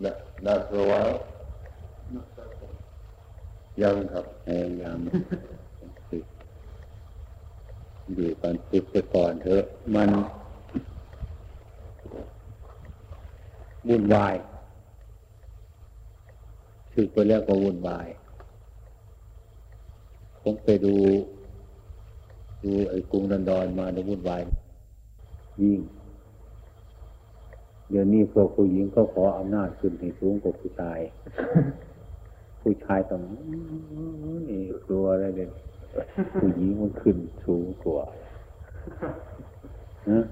[0.03, 1.17] Not, not for a while?
[3.83, 4.99] ยังครับพยายาม
[8.15, 9.63] อยู่ก่อนฝึกไปก่อนเถอะ
[9.95, 10.11] มัน
[13.89, 14.35] วุ่นวาย
[16.93, 18.07] ฝึกไปแล้วก็วุ่นวาย
[20.43, 20.95] ผมไปดู
[22.65, 24.43] ดูไอ้กรุงดันดอนมาแล้ววุ่นวาย
[25.63, 25.81] ยิ่ง
[27.91, 30.99] เดี๋ยวนี้พวกผู้หญิงก็ขออำนาจขึ้นให้สูงกว่าผู้ชาย
[32.61, 33.21] ผู้ชายต้อง
[34.49, 35.51] นี่กลัวอะไรเด่น
[36.41, 38.05] ผู้หญิงมันขึ้นสูงกว่า
[40.11, 40.25] นะ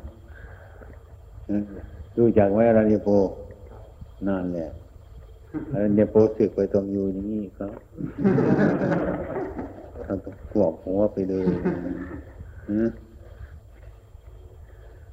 [2.19, 3.09] รู้จักไหมอรัญญโป
[4.29, 4.71] นั่นแหละ
[5.73, 7.73] อรัญญโปสึกไปตรงอยู่อย่างนี้ครับ
[10.07, 11.47] ทำต้องกวบหัวไปเลย
[12.73, 12.91] นะ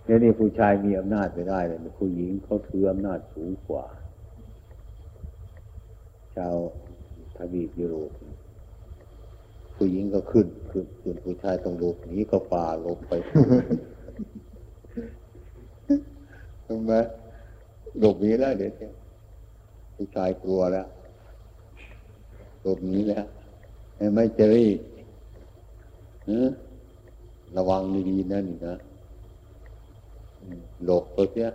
[0.03, 3.85] เดี๋ยวนี้ผู้ชายมีอำนาจไปได้เลยผู้หญิงเขาถืออำนาจสูงกว่า
[6.35, 6.55] ชาว
[7.37, 8.11] ทวีปยุโรป
[9.75, 13.13] ผู้หญิงก็ขึ้นขึ้นขึ้นผู้ชายต้องหลบหนีก็ฝ่าหลบไป
[16.67, 16.91] ทำไม
[17.99, 18.89] หลบหนีแล้วเดี๋ยวนี้
[19.95, 20.87] ผู้ชายกลัวแล้ว
[22.61, 23.38] หลบหนีแล้วเห็น
[24.13, 24.71] ไหม่เจอรี่
[26.29, 26.49] ฮะ
[27.57, 28.75] ระวังดีๆนั่นนะ
[30.41, 31.47] อืมหลบตัวเสีย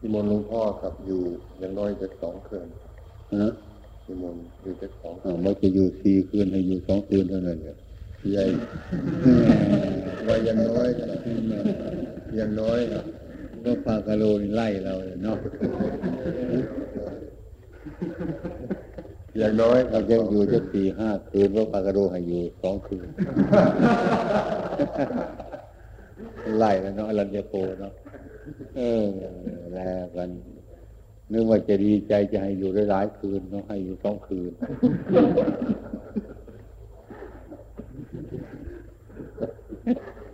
[0.00, 1.20] นิมนต์หลวงพ่อครับอยู่
[1.58, 2.68] อย่างน้อยจะสองคืน
[3.42, 3.48] ฮะ
[4.06, 7.76] นิมนต์อยู่จะสองคือ่านไม่จะอยู่สี่คืนให้อยู่สองคืนเท่านั้นเลย
[8.32, 8.44] ใหญ่
[10.26, 11.20] ว่าอย่างน้อยครับ
[12.36, 13.04] อย่างน้อยครับ
[13.64, 15.38] ก็ปากะโลนี่ไล่เราเลยเนาะ
[19.38, 23.08] อย่างน้อยเรารับจะอยู่จะสี่ห้าคืนเพราะปากะโลให้อยู่สองคืน
[26.58, 27.92] ไล่แล้วเนาะอรัญญโปเนาะ
[28.76, 29.06] เออ
[29.74, 30.28] แล้วกัน
[31.32, 34.52] นึกว่าจะดีใจจะให้อยู่ได้หลายคืนเนาะให้อยู่สองคืน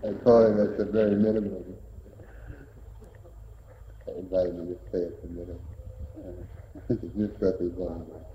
[0.05, 1.65] I told him that's a very minimum.
[4.09, 5.65] I invited him to stay at the minimum.
[6.89, 8.01] His new trip is on.
[8.13, 8.32] อ่า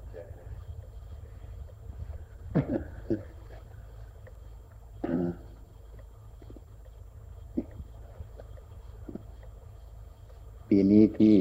[10.67, 11.37] ปีนี้ที่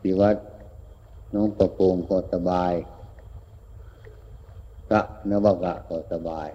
[0.00, 0.36] ที่วัด
[1.34, 2.72] น้องประโปงก็สบาย
[4.88, 6.48] พระนวกะก็สบาย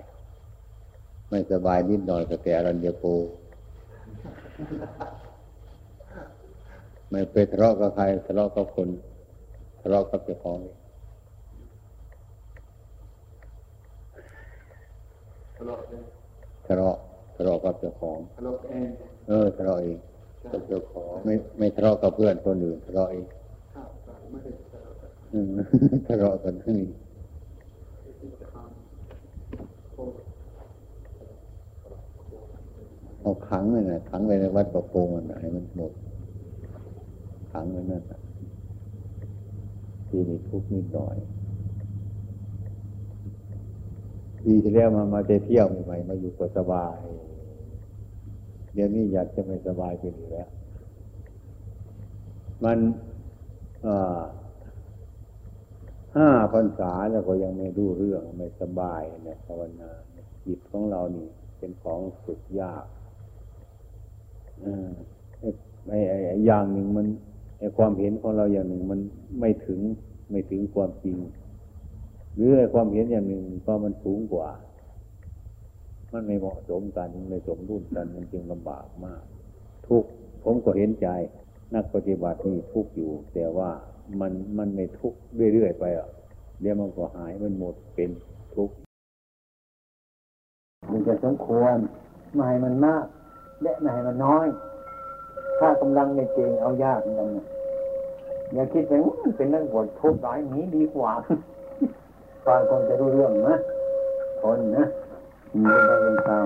[1.29, 3.05] ไม่สบายนิดหน่อยก็แต่อรัญญโป
[7.09, 8.89] ไม่ไปทะเลาะกับใครทะเลาะกับคน
[9.81, 10.59] ทะเลาะกับเจ้าของ
[15.59, 16.95] ทะเลาะ
[17.35, 18.91] ทะเลาะกับเจ้าของ Hello, and
[19.27, 19.97] เออทะเลาะเอง
[20.51, 23.25] กับเจ้าของไม่ไม่ทะเลาะกับเพื่อนคนอื่นทะเลาะเอง
[25.33, 25.47] อืม
[26.07, 26.79] ทะเลาะกันนี่
[33.21, 35.91] เอาขังเลยนะขังไว้ในวัดประโปงอันไหนมันหมด
[37.51, 38.19] ขังไว้นั่นน่ะ
[40.07, 41.15] ทีนี้ทุกข์นิดหน่อย
[44.43, 46.97] ปีที่แล้วมามาเที่ยวใหม่ๆมาอยู่ก็สบาย
[48.73, 50.49] เดี๋ยวนี้อยากจะไม่สบายไปอยู่แล้ว
[52.63, 52.77] มัน
[56.15, 59.89] ห้าพรรษาแล้วก็ยังไม่รู้เรื่องไม่สบายในภาวนา
[60.45, 62.85] จิตของเรานี่ เป็นของสุดยาก
[65.87, 67.07] ไอ้ไอ้อย่างหนึ่งมัน
[67.59, 68.99] ไอ้ความเห็นของเราอย่างหนึ่งมัน
[69.39, 69.79] ไม่ถึง
[70.31, 71.17] ไม่ถึงความจริง
[72.35, 74.49] หรือความเห็นอย่างหนึ่งก็มันสูงกว่า
[76.11, 79.23] มันไม่เหมาะสมกันไม่สมดุลกันมันจึงลำบากมาก
[79.87, 80.03] ทุก
[80.43, 81.07] ผมก็เห็นใจ
[81.75, 83.69] นักปฏิบัตินี่ทุกอยู่ แต่ว่า
[84.21, 85.13] มันมันไม่ทุก
[85.53, 86.09] เรื่อยๆไปอะ
[86.61, 88.09] เดี๋ยวมันก็หายมันหมดเป็น
[88.55, 88.69] ทุก
[90.91, 91.77] มันจะสมควร
[92.33, 93.05] ไม่ให้มันมาก
[93.61, 94.47] และไม่ให้มันน้อย
[95.59, 97.29] ถ้ากำลังในเจงเอายากนั่น
[98.53, 98.91] อย่าคิดไป
[99.23, 101.11] มันเป็นนักบวชทุกข์หลายนี้ดีกว่า
[102.45, 103.55] ฟังคนจะรู้เรื่องนะ
[104.41, 104.85] คนนะ
[105.53, 106.45] มีเป็นเป็นตาม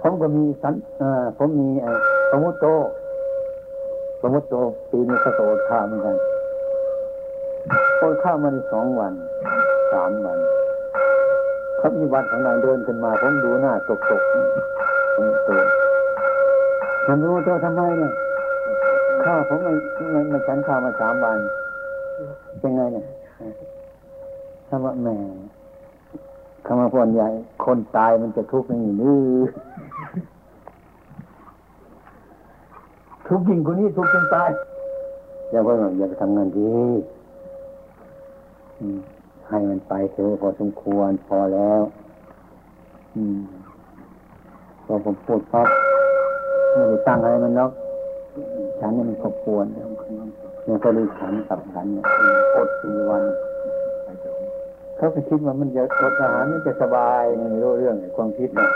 [0.00, 1.92] ผมก็มีสันอ่าผมมีไอ้
[2.30, 2.66] สมุตโต
[4.20, 4.54] สมุตโต
[4.90, 6.16] ปีนี้ก็โตข้าเหมือนกัน
[7.96, 9.12] โอนข้ามาในสองวัน
[9.92, 10.38] สามวัน
[11.78, 14.22] เขามีวัดของนางเดินขึ้นมาผมดูหน้าตกตก
[15.14, 15.60] ผมตัว
[17.08, 18.12] มันรู้ตัวทำไมเนี่ย
[19.24, 19.76] ข้าผมมัน
[20.14, 21.38] มันมันฉันข้าวมาสามวัน
[22.60, 23.04] เป็นไงเนี่ย
[24.72, 25.16] คำว่าแม่
[26.66, 27.28] คำว่าพนใหญ่
[27.64, 29.22] คนตายมันจะทุกข์อย่างนี้
[33.28, 34.50] ทุกข์ยิ่งกว่านี้ทุกข์จนตาย
[35.50, 36.72] อย่าว่าอย่าไปทำงานดี
[39.48, 41.80] ให้มันไปเถอะพอสมควรพอแล้ว
[43.16, 43.18] อ
[44.84, 45.68] พอผมพูดปั๊บ
[46.72, 47.68] ไม่ได้ตั้งอะไรมันแล้ว
[48.80, 49.82] ฉันนี่มันขบวนเนี่
[50.74, 52.04] ยก็เลยฉันกับฉันเนี่ย
[52.54, 53.22] อดสี่วัน
[55.00, 58.70] เขาไปคิดว่ามันจะอดอาหารมันจะสบายไม่รู้เรื่องความคิดเนี่ย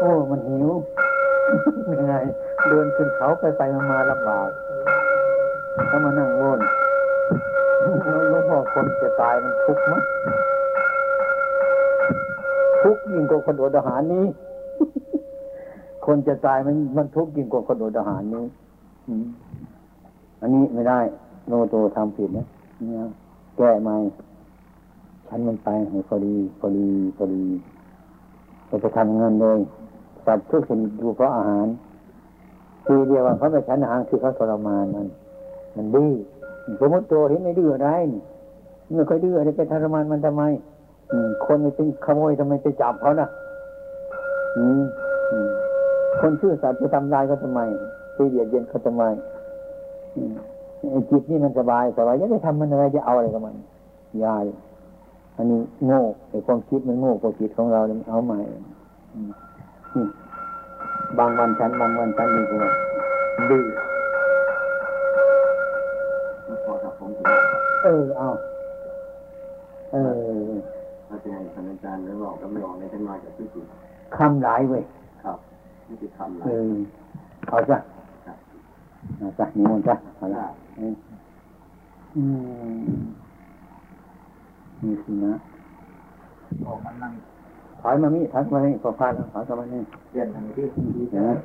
[0.00, 0.68] โอ้ มันหิว
[1.98, 2.14] ยังไง
[2.68, 4.48] เดินขึ้นเขาไปไปมาลำบาก
[5.88, 6.60] เขามานั่งวน
[8.30, 10.02] หลวงพ่อคนจะตายมันทุกข์มั้ย
[12.82, 14.24] ทุกข์ยิ่งกว่าคนอดอาหารนี้
[16.06, 18.44] คนจะตายมันมันทุกข์ยิ่งกว่าคนอดอาหารนี้
[20.40, 21.00] อันนี้ไม่ได้
[21.48, 22.46] โนโตทำผิดนะ
[22.84, 23.08] เนี่ย
[23.56, 23.90] แก้ไหม
[25.36, 27.44] นมันไปให้พอดีพอดีพอดี
[28.68, 29.58] จะไปทำเงินเลย
[30.26, 31.66] สัตว์ทุกสิ่งดูเพราะอาหาร
[32.86, 35.06] ทีเดียวว่าเขาไปฉันอาหารคือเขาทรมานมัน
[35.76, 36.06] มันดี
[36.80, 37.90] สมมติตัวเห็นไม่ดื้ออะไร
[38.94, 40.42] ไม่ค่อยดื้ออะไรไปทรมานมันทำไม
[41.44, 43.28] คนไม่เป็นขโมยทำไมไปจับเขานะ
[46.20, 47.60] คนชื่อสัตว์ไปทำลายเขาทำไม
[48.14, 49.04] ไปเบียดเบียนเขาทำไม
[51.10, 53.54] จิตนี่มันสบายสบายจะไปทำมันอะไรจะเอาอะไรกับมัน
[54.24, 54.44] ยาย
[55.36, 58.38] อันนี้โง่ไอ้ความคิดมันโง่ความคิดของเราเนี่ยเอาใหม่
[61.18, 62.70] บางวันฉันบางวันฉันดีกว่า
[63.50, 63.64] ดื้อ
[67.84, 68.28] เออเอา
[69.92, 70.52] เออ
[71.10, 73.64] อาจารย์อาจารย์แล้วบอกก็ไม่ออกในท่านมาจากที่จริง
[74.16, 74.82] คำหลายเว้ย
[75.24, 75.38] ครับ
[75.88, 76.74] นี่คือคำหลายเออ
[77.48, 77.78] เอาจ้ะ
[79.18, 80.44] เอาจ้ะนิมนต์จ้ะเอาละ
[82.16, 82.24] อื
[82.76, 83.00] ม
[84.82, 85.34] นี่สินะ
[86.66, 87.12] ออกมานั่ง
[87.80, 90.66] ถอยมามีถอยมานี่พอพาแล้วถอยมานี่เปลี่ยนทางที่
[91.18, 91.36] นะ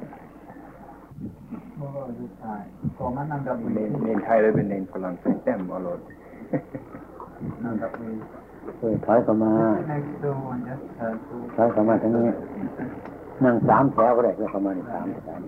[1.80, 1.88] ก็
[2.20, 2.62] ยุทธาย
[2.98, 6.00] ก็มานั่งกับเนนเนนไทยเลยเป็นเนนฝรั่งเศสแต้มอรรถ
[7.64, 8.14] นั่งกับมือ
[8.80, 9.52] เออถอยเข้ามา
[11.56, 12.28] ถอยเข้ามาทั้งนี้
[13.44, 15.40] นั่งสามแถวก็ได้ก็เข้ามาในสามแถว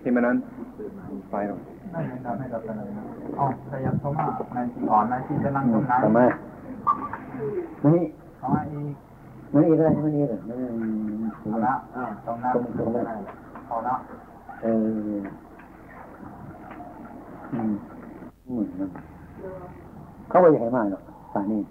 [0.00, 0.36] ที่มันนั้น
[1.30, 1.56] ไปหรอ
[1.92, 3.04] ไม่ทำให้เราเป็นอะไรนะ
[3.40, 8.04] อ๋อพยายามเข้ามาในที่อ่อนในที่จะนั่งตรงนั้นทำไมนี่
[8.38, 8.94] เข้ามาอีก
[9.52, 10.34] มันอีกอะไรมันอีกอะไร
[11.40, 11.74] เอาละ
[12.26, 13.04] ตรงนั้นตรงนั้น
[13.68, 13.94] เอาละ
[14.62, 15.22] เออ
[17.52, 17.72] อืม
[18.52, 18.88] เหมือนมัน
[20.28, 21.02] เขาไม่อยากให้มากหรอก
[21.34, 21.62] ป่านี้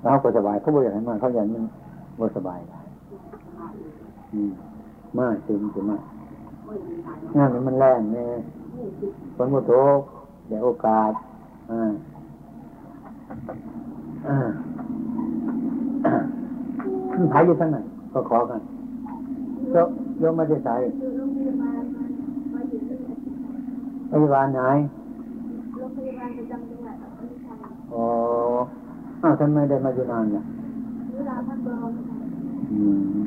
[0.00, 1.64] เขาก็สบายเขาไม่อยากให้มากเขาอยากมัน
[2.20, 2.60] ว่สบาย
[4.32, 4.50] อืม
[5.18, 6.02] มากจริงจริงมาก
[7.36, 8.30] งานนี้มันแรงเนี่ย
[9.36, 9.72] ฝนมุโต
[10.48, 11.12] เดี๋ยวโอกาส
[11.70, 11.92] อ่า
[13.28, 13.87] อ่า
[17.32, 18.60] ขายอยู่ทั้งนั้นก็ขอกัน
[19.72, 19.76] โย
[20.18, 20.74] โยมมาจะใส่
[24.10, 24.60] พยาบาลไหน
[25.76, 26.96] โรงพยาบาลประจำจังหวัด
[27.92, 28.04] อ๋อ
[29.22, 30.44] อ้าวทำไมได้มาอยู่นานเนี่ย
[31.14, 31.90] เวลาพักร้อน
[32.72, 32.78] อื
[33.16, 33.18] ม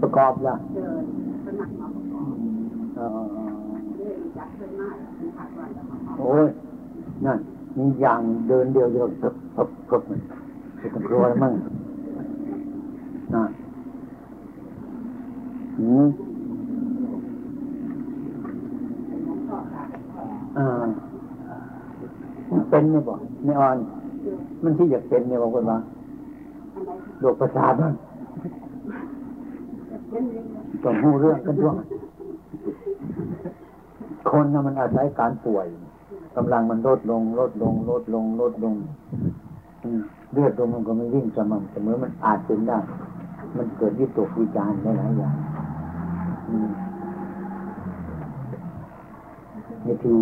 [0.00, 1.04] ประกอบละเดิน
[1.44, 2.22] สมัครมาประกอ
[3.46, 3.47] บ
[6.18, 6.46] โอ้ย
[7.24, 7.38] นั่น
[7.76, 10.20] มีอย่างเดินเดียวเดียวพบพบพบมัน
[10.80, 11.52] จะต้องกลัวมั่ง
[13.34, 13.50] นั่น
[15.78, 16.06] อืม
[20.58, 20.66] อ่า
[22.50, 23.76] มันเป็นเนี่ยบอกนี่อ่อน
[24.62, 25.78] มันที่อยากเป็นเนี่ยบางคนว่า
[27.20, 27.92] โรคประสาทบ้าง
[30.82, 31.74] ต้องหูเรื่องกันด้วย
[34.30, 35.66] คนนะมันอาศัยการป่วย
[36.36, 38.74] กำลังมันลดลง ลดลง ลดลง ลดลง
[40.32, 42.78] เลือดลมมันก็ไม่วิ่งสม่ำเสมอมันอาจเป็นได้
[43.56, 45.36] มันเกิดวิตกวิจารณ์หลายอย่าง
[49.82, 50.14] เมที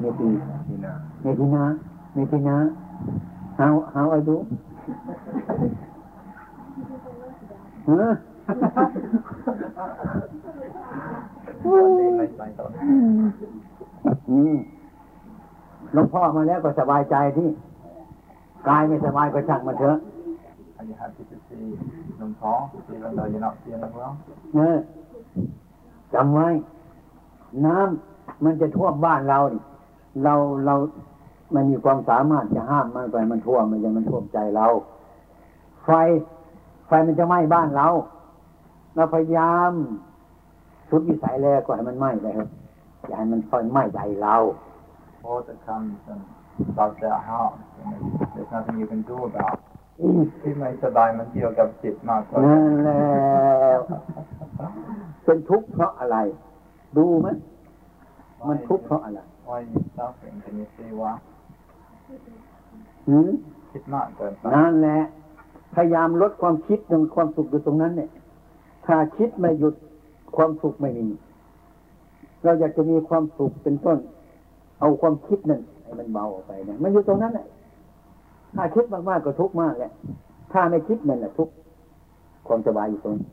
[0.00, 0.28] เมที
[0.68, 1.64] นี่นะเมทีนะ
[2.14, 2.58] เมทีนะ
[3.60, 4.38] how how are you
[7.86, 7.90] เอ
[15.92, 17.48] หลวงพ่อมาแล้วก็สบายใจที่
[18.68, 19.98] กายไม่สบายก็ช่างมันเถอะ
[20.78, 21.66] Are you happy to see
[22.18, 22.52] หลวงพ่อ
[22.94, 24.12] even though you're not feeling well
[24.54, 24.78] เออ
[26.14, 26.48] จำไว้
[27.66, 29.62] น้ำมันจะท่วมบ้านเรานี่
[30.24, 30.34] เรา
[30.66, 30.74] เรา
[31.52, 34.66] ไม่มีความสามารถจะห้ามมันไปมันท่วมมันจะมันท่วมใจเรา
[35.84, 35.90] ไฟ
[36.86, 37.88] ไฟมันจะไหม้บ้านเรา
[38.94, 39.72] เราพยายาม
[40.90, 42.48] สุดวิสัยแล้วก็ให้มันไหม้ไปครับ
[43.06, 44.36] อย่าให้มันไฟไหม้ใจเรา
[45.26, 46.22] water comes and
[46.72, 47.98] starts their house and
[48.34, 49.58] there's nothing you can do about
[50.00, 53.02] อืมที่ไม่สบายมันเกี่ยวกับจิตมากกว่านั่นแหละ
[55.24, 56.16] เป็นทุกข์เพราะอะไร
[56.96, 57.28] ดูไหม
[58.48, 61.14] มันทุกข์เพราะอะไร why are you suffering can you see why
[63.08, 63.30] หืม
[63.70, 65.00] คิดมากเกินไปนั่นแหละ
[65.74, 68.10] พยายามลดความคิดตรงความสุขอยู่ตรงนั้นเนี่ย
[68.86, 69.74] ถ้าคิดไม่หยุด
[70.36, 71.06] ความสุขไม่มี
[72.44, 73.98] เราอยากจะมีความสุขเป็นต้น
[74.80, 77.46] เอาความคิดนั่นให้มันเบาออกไปเนี่ยมันอยู่ตรงนั้นแหละ
[78.56, 79.92] ถ้าคิดมากๆก็ทุกข์มากแหละ
[80.52, 81.52] ถ้าไม่คิดนั่นแหละทุกข์
[82.46, 83.28] ความสบายอยู่ตรงนี้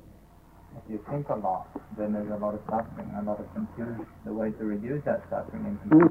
[0.80, 1.64] if you think a lot
[1.98, 5.20] then there's a lot of suffering a lot of confusion the way to reduce that
[5.32, 6.10] suffering and อื confusion ม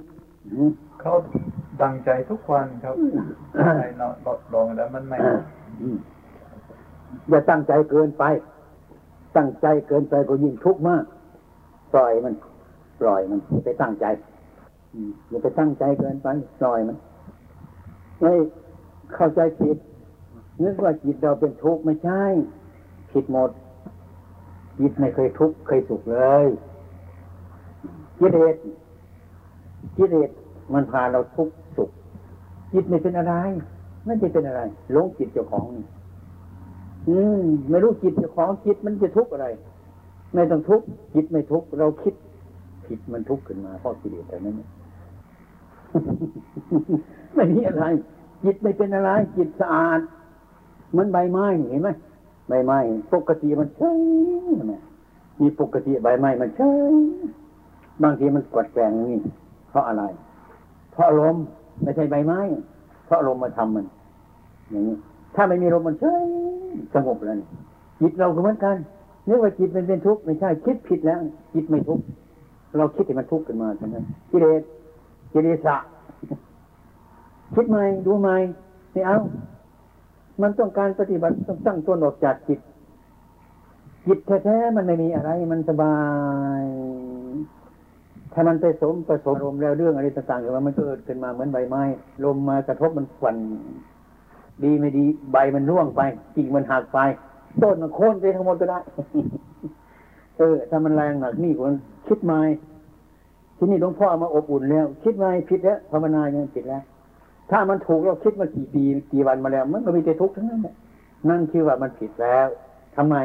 [0.53, 0.71] อืม
[1.01, 1.13] เขา
[1.83, 2.95] ดังใจทุกวันครับ
[3.79, 5.19] ใจนอนลดลงแล้วมันไม่
[5.83, 5.97] อืม
[7.31, 8.25] อย่าตั้งใจเกินไป
[9.37, 11.05] ตั้งใจเกินไปก็ยิ่งทุกข์มาก
[11.93, 12.35] ปล่อยมัน
[13.01, 14.07] ปล่อยมันอย่าไปตั้งใจ
[14.95, 16.29] อืมอย่าไปตั้งใจเกินไป
[16.61, 16.97] ปล่อยมัน
[18.21, 18.33] ไม่
[19.15, 19.79] เข้าใจผิด
[20.63, 22.23] นึกว่าจิตเราเป็นทุกข์ไม่ใช่
[23.13, 23.51] ผิดหมด
[24.79, 26.47] จิตไม่เคยทุกข์เคยสุขเลย
[28.19, 28.57] กิเลส
[29.97, 30.31] กิเลส
[30.73, 31.91] มันพาเราทุกข์สุข
[32.73, 33.35] จิตไม่เป็นอะไร
[34.07, 34.61] ไม่ได้เป็นอะไร
[34.93, 35.85] หลงจิตเจ้าของนี่
[37.09, 39.47] อืมไม่รู้จิตจ้าของจิตมันจะทุกข์อะไร
[40.35, 42.15] ไม่ต้องทุกข์จิตไม่ทุกข์เราคิด
[42.87, 44.69] ผิดมันทุกข์ขึ้นมาเพราะกิเลสแต่นั้นเนี่ย
[47.35, 47.85] ไม่มีอะไร
[48.45, 50.01] จิตไม่เป็นอะไร จิตสะอาด
[50.91, 51.91] เหมือนใบไม้เห็นไหม
[52.49, 52.79] ใบไม้
[53.15, 53.99] ปกติมันเฉย
[54.57, 54.75] ใช่ไหม
[55.41, 56.95] มีปกติใบไม้มันเฉย
[58.03, 59.19] บางทีมันกวดแกงนี่
[59.71, 60.05] เพราะอะไร
[60.93, 61.37] เพราะลม
[61.83, 62.41] ไม่ใช่ใบไม้
[63.07, 63.87] เพราะลมมาทำมัน
[64.71, 64.97] อย่างนี้
[65.37, 66.25] ถ้าไม่มีลมมันเฉย
[66.95, 67.49] สงบแล้วนี่
[68.01, 68.77] จิตเราก็เหมือนกัน
[69.29, 71.21] นึกว่าจิตมันเป็นทุกข์ไม่ใช่คิดผิดแล้ว
[71.55, 72.05] จิตไม่ทุกข์
[72.77, 73.97] เราคิดให้มันทุกข์ขึ้นมาใช่ไหม
[74.31, 74.63] กิเลส
[75.33, 75.77] กิเลสะ
[77.55, 78.37] คิดใหม่ดูใหม่
[78.93, 79.19] ไม่เอา
[80.43, 82.61] มันต้องการปฏิบัติต้องตั้งตัวออกจากจิต
[84.07, 85.97] จิตแท้ๆมันไม่มีอะไร มันสบา
[86.61, 86.65] ย
[88.33, 91.83] ถ้ามันไปสมผสมลมแล้วเรื่องอะไรต่างๆเกิดมามันเกิดขึ้นมาเหมือนใบไม้
[92.25, 93.37] ลมมากระทบมันฝัน
[94.65, 96.01] ดีไม่ดีใบมันร่วงไป
[96.37, 96.99] กิ่งมันหักไป
[97.63, 98.79] ต้นมันโค่นไปทั้งหมดก็ได้
[100.39, 101.75] เออถ้ามันแรงหนักนี่คน
[102.09, 102.41] คิดใหม่
[103.57, 106.83] ที่นี่หลวงพ่อมาอบอุ่นแล้ว คิดใหม่ผิดแล้วภาวนายังผิดแล้ว
[107.51, 108.83] ถ้ามันถูกเราคิดมากี่ปี
[109.13, 110.75] กี่วันมาแล้ว มันก็มีแต่ทุกข์ทั้งนั้นแหละ
[111.29, 112.47] นั่นคือว่ามันผิดแล้ว
[112.97, 113.17] ทำไม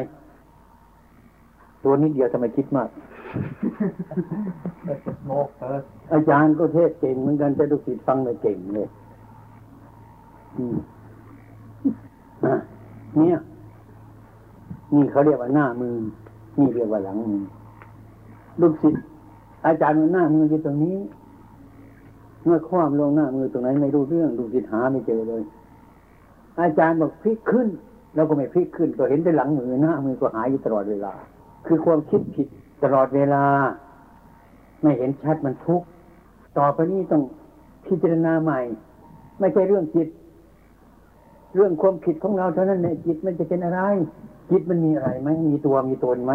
[1.84, 2.90] ตัวนิดเดียวทำไมคิดมาก
[4.88, 8.88] Let's just walk first อาจารย์ก็เทศเก่งเหมือนกันแต่ลูกศิษย์ฟังไม่เก่งเลย
[10.58, 11.01] อืมอะ
[13.18, 13.38] เนี่ย
[14.94, 15.96] นี่เขาเรียกว่าหน้ามือ
[16.58, 17.42] นี่เรียกว่าหลังมือ
[18.62, 19.04] ลูกศิษย์
[19.66, 20.98] อาจารย์มันหน้ามืออยู่ตรงนี้
[22.46, 25.44] เมื่อคว่ำลงหน้ามือตรงไหนไม่รู้เรื่องลูกศิษย์หาไม่เจอเลย
[26.62, 27.68] อาจารย์บอกพลิกขึ้น
[28.16, 31.14] เราก็ไม่พลิกขึ้น ก็เห็นแต่หลังมือหน้ามือก็หายอยู่ตลอดเวลา
[31.66, 32.48] คือความคิดผิด
[32.84, 33.44] ตลอดเวลา
[34.82, 35.88] ไม่เห็นชัดมันทุกข์
[36.58, 37.22] ต่อไปนี้ต้อง
[37.86, 38.60] พิจารณาใหม่
[39.40, 40.08] ไม่ใช่เรื่องจิต
[41.56, 43.82] เรื่องความผิดของเราเท่านั้นเนี่ยจิตมันจะเป็นอะไร
[44.52, 46.34] จิตมันมีอะไรไหมมีตัวมีตนไหม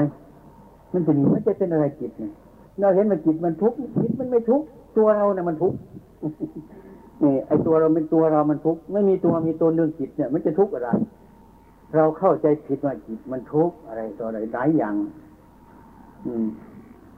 [0.92, 2.32] มันจะมีไม่จะเป็นอะไรจิตเนี่ย
[2.80, 5.78] เราเห็นมันจิตมันทุกข์จิตมันไม่ทุกข์ตัวเราเนี่ยมันทุกข์
[7.22, 10.90] นี่ไอตัวเราเป็นตัวเรามันทุกข์ไม่มีตัวมีตนเรื่องจิตเนี่ย มันจะทุกข์อะไร
[11.94, 14.94] เราเข้าใจผิดว่าจิตมันทุกข์อะไรต่ออะไรหลายอย่าง
[16.26, 16.46] อืม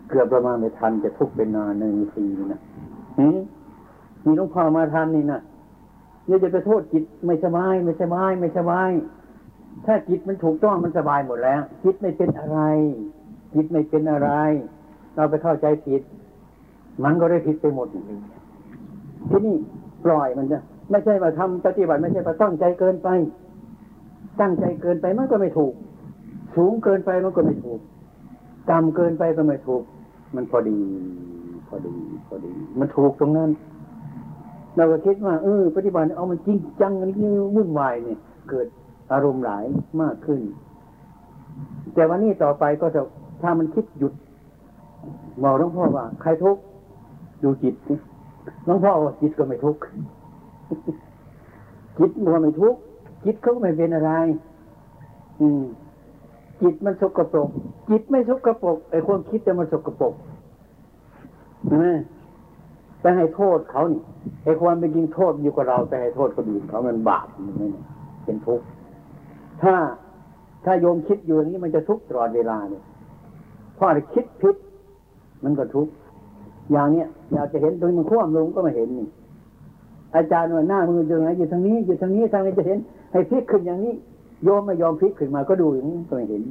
[0.08, 2.60] เกือบประมาณไม่ทันจะทุกข์เป็นนานหนึ่งปีนะ
[3.18, 3.38] หืม
[4.24, 5.40] มีหลวงพ่อมาทันนี่นะ
[6.28, 8.90] เนี่ยจะไปโทษจิตไม่สบาย ไม่สบาย ไม่สบาย
[9.86, 12.58] ถ้าจิตมันถูกต้องมันสบายหมดแล้ว จิตไม่เป็นอะไร
[13.54, 14.30] จิตไม่เป็นอะไร
[15.14, 16.02] เราไปเข้าใจผิด
[17.04, 18.02] มันก็ได้ผิดไปหมดที่
[19.46, 19.56] นี่
[20.04, 20.58] ปล่อยมันจะ
[20.90, 23.08] ไม่ใช่ว่าทำปฏิบัติไม่ใช่ว่าตั้งใจเกินไป
[24.40, 25.74] ตั้งใจเกินไปมันก็ไม่ถูก
[26.56, 27.80] สูงเกินไปมันก็ไม่ถูก
[28.70, 29.82] ต่ำเกินไปก็ไม่ถูก
[30.34, 30.78] มันพอดี
[31.68, 31.94] พอดี
[32.26, 33.50] พอดี มันถูกตรงนั้น
[34.78, 38.18] เราก็คิดว่าเออปฏิบัติเอามันจริงจังอันนี้วุ่นวายเนี่ย
[38.50, 38.66] เกิด
[39.12, 39.64] อารมณ์หลาย
[40.02, 40.40] มากขึ้น
[41.94, 43.00] แต่วันนี้ต่อไปก็จะ
[43.42, 44.12] ถ้ามันคิดหยุด
[45.42, 46.62] บอกหลวงพ่อว่า ใครทุกข์
[47.42, 47.74] ดูจิต
[48.64, 49.80] หลวงพ่อว่าจิตก็ไม่ทุกข์
[51.98, 52.80] จิตมันไม่ทุกข์
[53.24, 54.10] จิตเขาก็ไม่เป็นอะไร
[55.40, 55.62] อืม
[56.62, 57.48] จิตมันสกปรก
[57.90, 60.14] จิตไม่สกปรกไอ้ความคิดแต่มันสกปรก
[61.72, 61.98] นะ
[63.00, 64.02] ไปให้โทษเขานี่
[64.44, 67.66] ไอ้ความเป็นจริงโทษอยู่กับเราแต่ให้โทษคนอื่นเขามันบาปมันไม่
[68.24, 68.64] เป็นทุกข์
[69.62, 69.74] ถ้า
[70.64, 72.84] ถ้าโยมคิดอยู่อย่างนี้มันจะทุกข์ตลอดเวลาเนี่ย
[73.74, 74.56] เพราะอะไรคิดผิด
[75.44, 75.92] มันก็ทุกข์
[76.72, 79.08] อย่างเนี้ยอยากจะเห็นตรงมันคว่ำลงก็ไม่เห็นนี่
[80.16, 82.78] อาจารย์ว่าหน้ามืออยู่ไหนอยู่ทางนี้อยู่ทางนี้ทางนี้จะเห็น
[83.12, 83.94] ให้พลิกขึ้นอย่างนี้
[84.44, 86.42] โยมไม่ยอมพลิกขึ้นมาก็ดูอย่างนี้ก็ไม่เห็น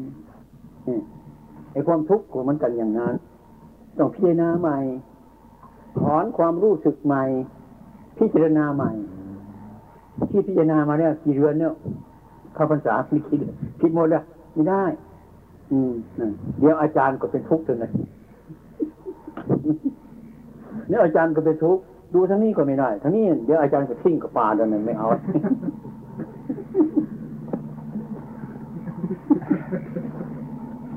[1.72, 3.14] ไอ้ความทุกข์ของมันกันอย่างนั้น
[3.98, 4.78] ต้องพิจารณาใหม่
[6.00, 7.24] ถอนความรู้สึกใหม่
[8.18, 8.92] พิจารณาใหม่
[10.30, 11.74] ที่พิจารณามาเนี่ยกี่เดือนเนี่ย
[12.54, 13.40] เข้าพรรษาไม่คิด
[13.80, 14.24] ผิดหมดแล้ว
[14.54, 14.84] ไม่ได้
[15.72, 15.92] อืม
[16.60, 17.92] เดี๋ยวอาจารย์ก็เป็นทุกข์จนนะ
[20.88, 21.84] เนี่ยอาจารย์ก็เป็นทุกข์
[22.14, 25.08] ดูทั้งนี้ก็ไม่ได้ทั้งนี้เดี๋ยวอาจารย์ก็ทิ้งกับปลาเดินไม่เอา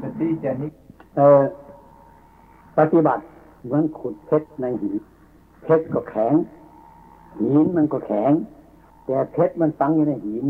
[0.03, 0.67] The teacher, he
[1.17, 1.43] เออ
[2.79, 3.23] ปฏิบัติ
[3.65, 4.95] เหมือนขุดเพชรในหิน
[5.63, 6.35] เพชรก็แข็ง
[7.41, 8.33] หินมันก็แข็ง
[9.07, 10.47] แต่เพชรมันฝังอยู่ในหิน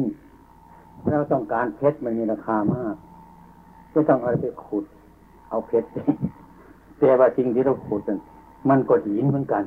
[1.11, 2.96] เราต้องการเพชรมันมีราคามาก
[3.92, 4.84] ก็ต้องเอาไปขุด
[5.50, 5.88] เอาเพชร
[6.98, 8.20] แต่ว่าจริงที่เราขุดนั้น
[8.68, 9.64] มันก็หินเหมือนกัน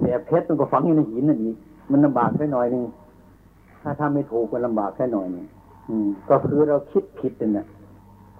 [0.00, 1.56] แต่เพชรมันก็ฝังอยู่ในหินนั่นเอง
[1.90, 2.84] มันลำบากแค่หน่อยหนึ่ง
[3.82, 5.46] ถ้าทำไม่ถูกมันลำบากแค่หน่อยนึง
[6.30, 7.66] ก็คือเราคิดผิดนั่นแหละ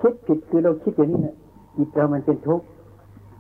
[0.01, 1.37] คิดผิดคือเราคิดอย่างนี้นะ
[1.77, 2.65] จิตเรามันเป็นทุกข์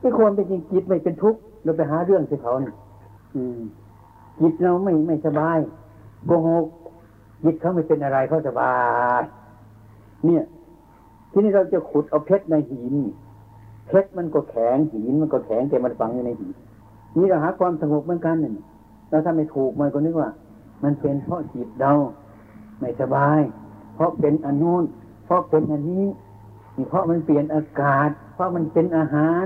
[0.05, 2.75] ไม่ควรเป็นจริงจิตไม่เป็นทุกข์เราไปหาเรื่องใส่เขาเนี่ย
[4.41, 5.59] จิตเราไม่ไม่สบาย
[6.27, 6.65] โกหก
[7.45, 8.75] จิตเขาไม่เป็นอะไรเขาสบา
[9.21, 9.23] ย
[10.27, 10.45] เนี่ย
[11.33, 12.95] ทีนี้เราจะขุดเอาเพชรในหิน
[13.89, 16.51] เพชรมันก็แข็งหินมันก็แข็งแต่มันฝังอยู่ในหิน
[17.17, 18.53] นี่เราหาความสงบเหมือนกันเนี่ย
[19.09, 20.31] เราถ้าไม่ถูกมันก็นึกว่า
[20.83, 21.93] มันเป็นเพราะจิตเรา
[22.81, 23.41] ไม่สบาย
[23.95, 24.85] เพราะเป็นอันนู้น
[25.25, 26.07] เพราะเป็นอันนี้
[26.89, 29.45] เพราะมันเปลี่ยนอากาศ เพราะมันเป็นอาหาร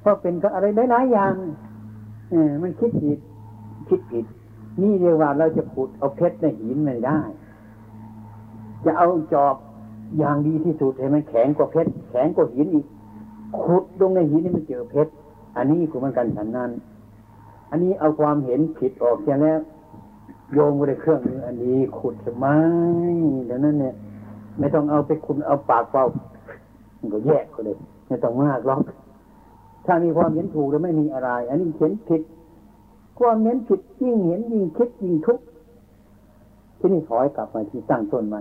[0.00, 1.32] เพราะเป็นก็อะไรหลายๆอย่าง
[2.30, 3.18] เออมันคิดผิด
[3.88, 4.24] คิดผิด
[4.82, 7.20] นี่เรียกว่าเราจะขุดเอาเพชรในหินไม่ได้
[8.84, 9.54] จะเอาจอบ
[10.18, 12.86] อย่างดีที่สุดให้มันแข็งกว่าเพชรแข็งกว่าหินอีก
[13.62, 15.12] ขุดลงในหินนี่มันเจอเพชร
[15.56, 16.70] อันนี้คือมันกันฉันนั้น
[17.70, 19.60] อันนี้เอาความเห็นผิดออกเสียแล้ว
[20.52, 22.46] โยงไปในเครื่องมืออันนี้ขุดทำไม
[23.48, 23.94] ดังนั้นเนี่ย
[24.58, 26.04] ไม่ต้องเอาไปคุณเอาปากเปล่า
[26.98, 27.76] มันก็แยกก็เลย
[28.06, 28.82] ไม่ต้องมากหรอก
[29.86, 32.22] ถ้ามีความเห็นถูกแล้วไม่มีอะไร อันนี้เห็นผิด
[33.18, 35.44] ความเห็นผิดยิ่งเห็นยิ่งคิดยิ่งทุกข์
[36.78, 38.40] ที่นี่ถอยกลับมาที่ตั้งต้นใหม่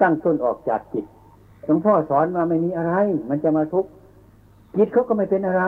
[0.00, 1.04] ตั้งต้นออกจากจิต
[1.64, 2.94] หลวงพ่อสอนมาไม่มีอะไร
[3.28, 3.90] มันจะมาทุกข์
[4.76, 5.62] จิตเขาก็ไม่เป็นอะไร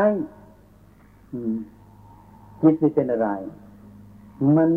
[1.32, 1.54] อืม
[2.62, 3.28] จิตไม่เป็นอะไร
[4.56, 4.70] มัน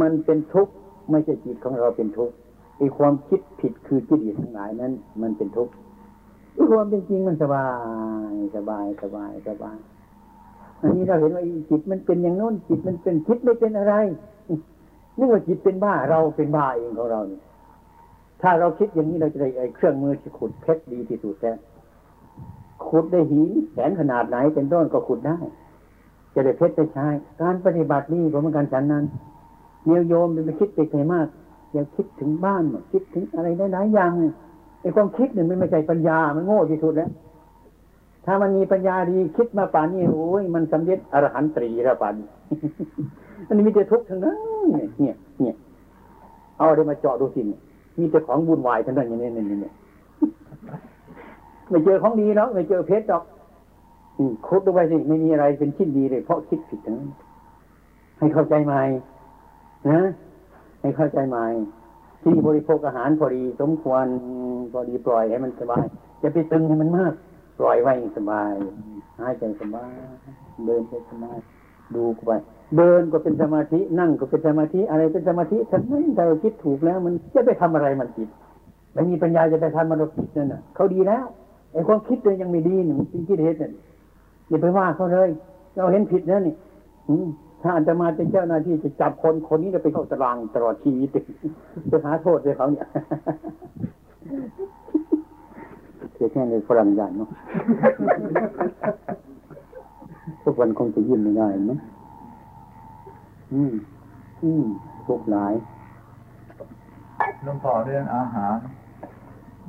[0.00, 0.72] มันเป็นทุกข์
[1.10, 2.34] ไม่ใช่จิตของเราเป็นทุกข์
[2.78, 4.92] ไอ้ความคิดผิดคือจิตทั้งหลายนั้น
[5.22, 5.72] มันเป็นทุกข์
[6.70, 7.66] ความเป็นจริงมันสบา
[8.30, 9.78] ย สบายสบายสบาย
[10.80, 13.94] อันนี้เราเห็นว่าจิตมันเป็นอย่างโน้นจิตมันเป็นคิดไม่เป็นอะไร
[15.18, 17.42] นึกว่าจิตเป็นบ้าเราเป็นบ้าเองของเราเนี่ย
[18.42, 21.52] ถ้าเราคิดอย่างนี้เราจะได้ไอ้เครื่องมือที่ขุดเพชรดีที่สุดแท้
[22.86, 25.36] ขุดได้หินแสนขนาดไหนเป็นต้นก็ขุดได้
[26.34, 27.06] จะได้เพชรได้ใช้
[27.40, 29.04] การปฏิบัตินี่ผมเหมือนกันฉันนั้น
[29.84, 31.26] เนียวโยมไปคิดไปไกลมาก
[31.72, 34.10] อย่าคิดถึงบ้านคิดถึงอะไรได้หลายอย่าง
[34.84, 37.10] ไอ้ความคิดเนี่ยมันไม่ใช่ปัญญา มันโง่ที่สุดแล้ว
[38.26, 42.14] ถ้ามันมีปัญญาดีคิดมาป่านนี้โอ้ยมันสำเร็จอรหันตรีระป่าน
[43.46, 44.38] อันนี้มีแต่ทุกข์ทั้งนั้น
[44.72, 45.54] เนี่ยเนี่ย เนี่ย
[46.58, 47.40] เอาได้มาเจาะดูสิ
[47.98, 49.70] มีแต่ของบุญวายทั้งนั้นอย่างนี้เนี่ยเนี่
[51.70, 53.24] ไม่เจอของดีแล้วไม่เจอเพชรหรอก
[54.46, 57.10] คุดลงไปสิไม่มีอะไรเป็นชิ้นดีเลย เพราะคิดผิดทั้งนั้น
[58.18, 58.82] ให้เข้าใจใหม่
[59.88, 60.00] นะ
[60.80, 61.44] ให้เข้าใจใหม่
[62.22, 64.06] ที่บริโภคอาหารพอดีสมควร
[64.72, 65.84] พอดีปล่อยให้มันสบาย
[66.22, 67.12] จะไปตึงให้มันมาก
[67.60, 68.52] ปล่อยไว้สบาย
[69.20, 69.90] หายใจสบาย
[70.66, 71.36] เดินไปสบาย
[71.94, 72.32] ดูไป
[72.76, 78.28] เดินก็เป็นสมาธินั่งก็เป็นสมาธิอะไรเป็นสมาธิทั้งนั้นเราคิดถูกแล้ว มันจะไปทำอะไรมันผิด
[78.92, 81.24] ไม่มีปัญญาจะไปทำมันผิดนั่นน่ะเขาดีแล้ว
[81.72, 83.72] ไอ้ความคิดเลยยังไม่ดีนี่มันเป็นคิดเหตุเนี่ย
[84.48, 85.28] อย่าไปว่าเขาเลย
[85.76, 86.54] เราเห็นผิดแล้วนี่
[87.62, 91.08] ถ้าอาจจะมาเป็นเจ้าหน้าที่จะจับคนคนนี้จะไปเข้าตารางตลอดชีวิต
[91.90, 92.86] จะหาโทษเลยเขาเนี่ย
[96.14, 97.30] เสียแค่ในฝรั่งยันเนาะ
[100.42, 101.78] ทุกวันคงจะยิ้มไม่ได้เนาะ
[103.52, 103.72] อืม
[104.42, 104.64] อืม
[105.06, 105.54] ทุกข์หลาย
[107.42, 108.56] หลวงพ่อเรื่องอาหาร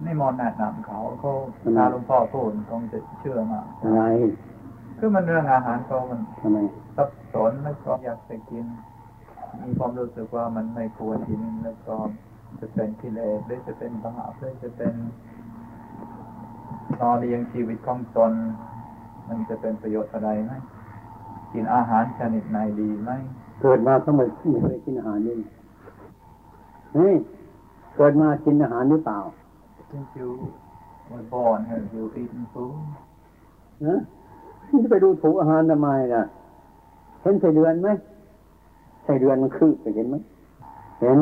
[0.05, 1.31] นี่มอนแนะนำเขาเขา
[1.61, 4.03] ทำไมถ้าหลวงพ่อพูดคงจะเชื่อมากอะไร
[4.97, 6.57] คือมันเรื่องอาหารเขามันทำไม
[6.95, 8.65] สับสนแล้วก็อยากไปกิน
[9.63, 11.95] มีความรู้สึกว่ามันไม่ควรกินแล้วก็
[12.59, 14.93] จะเป็นกิเลสหรือจะเป็นบาปหรือจะเป็น
[16.99, 18.33] รอเลี้ยงชีวิตของตน
[19.27, 20.53] มันจะเป็นประโยชน์อะไรไหม
[21.53, 23.11] กินอาหารชนิดไหนดีไหม
[23.61, 25.37] เกิดมาก็ไม่ไม่เคยกินอาหารนี่
[26.95, 27.15] เฮ้ย
[27.95, 29.19] เกิดมากินอาหารหรือเปล่า
[29.91, 30.29] Since you
[31.11, 32.75] were born have you eaten food
[33.85, 33.99] ฮะ
[34.83, 36.23] จะไปดูถูกอาหารทำไมล่ะ
[37.21, 37.89] เห็นไส้เดือนไหม
[39.03, 40.15] ไส้เดือนมันคืบไปเห็นไหม
[41.01, 41.17] เห็น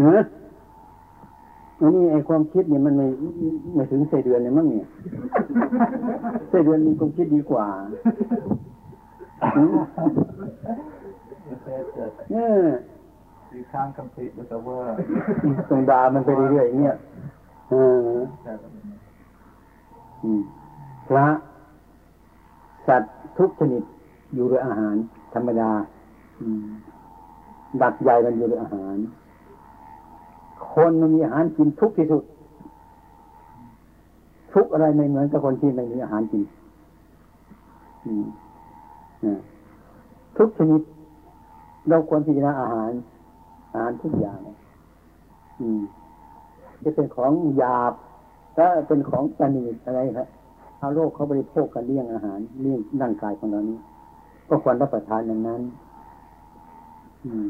[0.00, 0.22] เนอะ
[1.80, 3.06] อันนี้ไอ้ความคิดเนี่ยมันไม่
[3.74, 4.86] ไม่ถึงไส้เดือนเลยมั้งเนี่ย
[6.50, 7.66] ไส้เดือนมีความคิดดีกว่า
[9.56, 9.76] หืม
[11.48, 12.66] You said that เออ
[13.56, 14.96] you can't compete with the world
[15.70, 16.96] ตรงดามันไปเรื่อยๆอย่างเงี้ย
[17.70, 17.74] เอ
[18.04, 18.08] อ
[20.22, 20.40] อืม
[21.08, 21.26] พระ
[22.86, 23.82] สัตว์ทุกชนิด
[24.34, 24.94] อยู่ด้วยอาหาร
[25.34, 25.70] ธรรมดา
[26.40, 26.66] อืม
[27.82, 28.96] ดักใหญ่มันอยู่ด้วยอาหาร
[30.72, 32.24] คนมันมีอาหารกินทุกที่สุด
[34.52, 36.42] ทุกอะไรไม่เหมือนกับคนที่ไม่มีอาหารกิน
[40.36, 40.82] ทุกชนิด
[41.88, 42.90] เราควรพิจารณาอาหาร
[43.72, 44.38] อาหารทุกอย่าง
[46.84, 47.92] จะเป็นของหยาบ
[48.56, 50.28] ถ้าเป็นของประณีตอะไรครับ
[50.78, 53.78] ชาวโลกเขาบริโภคกันเลี้ยงอาหารเลี้ยงร่างกายของเรานี้
[54.48, 55.62] ก็ควรรับประทานอย่างนั้น
[57.24, 57.46] อืม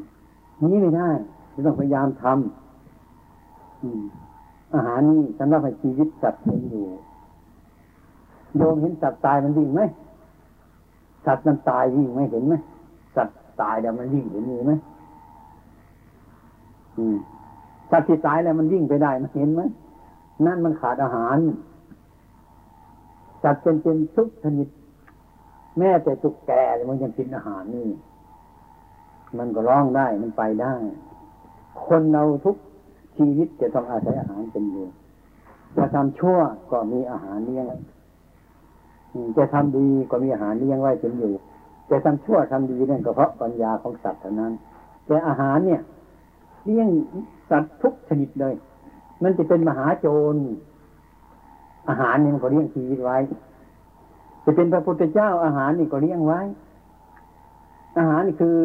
[0.72, 1.10] นี้ไม่ได้
[1.50, 2.69] เราต้องพยายามทำ
[4.74, 6.86] อาหารนี่สำหรับให้ชีวิตสัตว์เป็นอยู่
[8.56, 9.80] โยมเห็นสัตว์ตายมันวิ่งไหม
[11.26, 12.54] สัตว์มันตายวิ่งไหมเห็นไหม
[13.16, 14.72] สัตว์ตายแล้วมันวิ่งเห็นมีไหม
[16.96, 17.16] อืม
[17.90, 19.62] สัตว์ที่ตายแล้วมันวิ่งไปได้มันเห็นไหม
[20.46, 21.38] นั่นมันขาดอาหาร
[23.42, 24.68] สัตว์เป็นเป็นทุกชนิด
[25.78, 26.52] แม้แต่ตุกแก
[26.88, 27.88] มันยังกินอาหารนี่
[29.38, 30.74] มันก็ร้องได้มันไปได้
[31.86, 32.56] คนเราทุก
[33.20, 34.86] ชีวิตจะต้องอาศัยอาหารเป็นอยู่
[35.76, 36.38] จะทำชั่ว
[36.70, 37.66] ก็มีอาหารเลี้ยง
[39.36, 41.32] จะทำดีก็มีอาหารเลี้ยงไว้เป็นอยู่
[41.90, 44.52] จะทำชั่วทำดีนั่นก็เพราะปัญญาของสัตว์เท่านั้น
[45.06, 45.80] แต่อาหารเนี่ย
[46.64, 46.88] เลี้ยง
[47.50, 48.54] สัตว์ทุกชนิดเลย
[49.22, 50.36] มันจะเป็นมหาโจร
[51.88, 53.18] อาหารนี่มันก็เลี้ยงชีวิตไว้
[54.44, 56.40] จะเป็นพระพุทธเจ้าอาหารนี่ก็เลี้ยงไว้
[57.98, 58.56] อาหารนี่คือ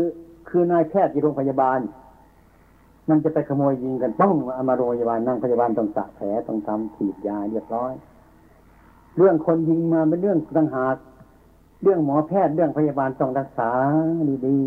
[0.49, 1.79] คือนายแพทย์ที่โรงพยาบาล
[3.09, 7.93] มันจะไปขโมยยิงกันป้องเอามาโรงพยาบาลนั่งพยาบาลต้องสะแผลต้องทำฉีดยาเรียบร้อย
[9.17, 10.95] เรื่องคนยิงมาเป็นเรื่องต่างหาก
[11.83, 13.69] เรื่องหมอแพทย์เรื่องพยาบาลต้องรักษา
[14.45, 14.57] ดี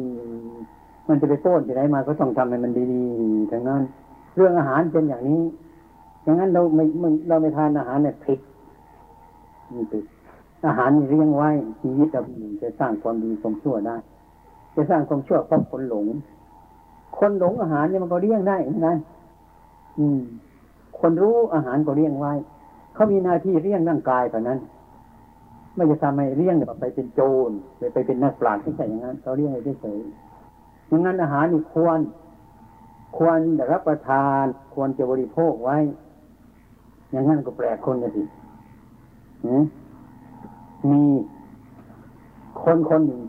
[0.47, 3.83] ๆมันจะไปโป้นที่ไหนมาก็ต้องทำให้มันดีๆทั้งนั้น
[4.37, 5.43] เรื่องอาหารเป็นอย่างนี้
[6.23, 6.85] อย่างนั้นเราไม่
[7.29, 8.41] เราไม่ทานอาหารเนี่ยผิด
[9.75, 10.05] นี่ผิด
[10.67, 12.23] อาหารเลี้ยงไว้ชีวิตเรา
[12.63, 13.97] จะสร้างความดีความชั่วได้
[14.75, 16.07] จะสร้างความชั่วเพราะคนหลง
[17.19, 18.97] คนหลงอาหารเนี่ยมันก็เลี้ยงได้เหมือนกัน
[19.99, 20.21] อืม
[21.01, 22.33] คนรู้อาหารก็เลี้ยงไว้
[22.95, 24.59] เขามีหน้าที่เลี้ยงร่างกายเท่านั้น
[25.75, 29.99] ไม่จะทำให้เลี้ยงแบบไปเป็นโจรไปไปเป็นนักปราชญ์ไม่ใช่อย่างนั้นเขาเลี้ยงให้เฉย
[30.89, 31.99] อย่างนั้นอาหารนี่ควร
[33.17, 33.39] ควร
[33.73, 34.45] รับประทาน
[34.75, 35.77] ควรจะบริโภคไว้
[37.13, 38.23] อย่างนั้นก็แปลกคนนะสิ
[40.91, 41.01] มี
[42.63, 43.21] คนคนหนึ่ง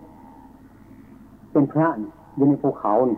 [1.51, 1.87] เป็นพระ
[2.35, 3.17] อยู่ในภูเขานี่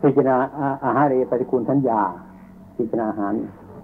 [0.00, 0.36] พิจารณา
[0.84, 2.00] อาหารเรปฏิกูลทัญญา
[2.76, 3.34] พิจารณาอาหาร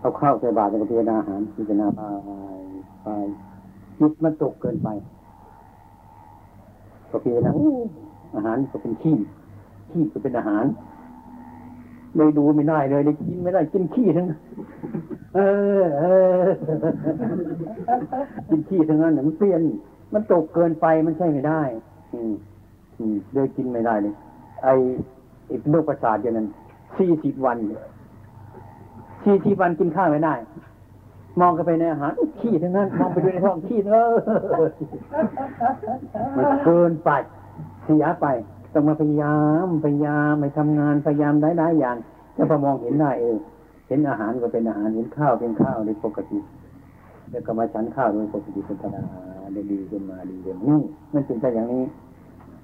[0.00, 2.00] เอาข้าวใส่บาตรแล้วพิจารณาอาหาร พิจารณาไป
[3.02, 3.08] ไป
[3.98, 4.88] จิตมันตกเกินไป
[7.10, 7.52] ก็พิจารณา
[8.36, 9.16] อาหารก็เป็นขี้
[9.90, 10.64] ขี้ก็เป็นอาหาร
[12.16, 14.40] เลยดูไม่ได้เลยเลยกินไม่ได้กินขี้ทั้งนั้น
[15.34, 15.40] เอ
[15.80, 16.04] อเอ
[16.42, 16.46] อ
[18.48, 19.60] กินขี้ทั้งนั้นน่ะมันเปลี่ยน
[20.14, 21.62] มันตกเกินไปมันใช่ไม่ได้
[22.12, 22.32] อืม
[23.34, 24.14] เลยกินไม่ได้เลย
[24.62, 24.68] ไอ
[25.46, 26.46] ไอ้โรคประสาทอย่างนั้น
[26.98, 27.56] สี่สิบวัน
[29.24, 30.34] สี่สิบวันกินข้าวไม่ได้
[31.40, 34.14] มองกันไปในอาหารขี้ทั้งนั้น มองไปดูในท้องขี้เออ
[36.36, 37.10] มันเกินไป
[37.84, 38.26] เสียไป
[38.72, 39.36] ต้องมาพยายา
[39.66, 41.96] มพยายามไปทำงานพยายามได้ได้อย่าง
[42.36, 43.36] จะพอมองเห็นได้เออ
[43.88, 46.38] เห็นอาหารก็เป็นอาหารเห็นข้าวเป็นข้าวโดยปกติ
[47.30, 49.16] แล้วก็มาฉันข้าวโดยปกติเป็นธรรมดา
[49.70, 50.80] ดีขึ้นมาดีขึ้นนี่
[51.14, 51.84] มันเป็นไปอย่างนี้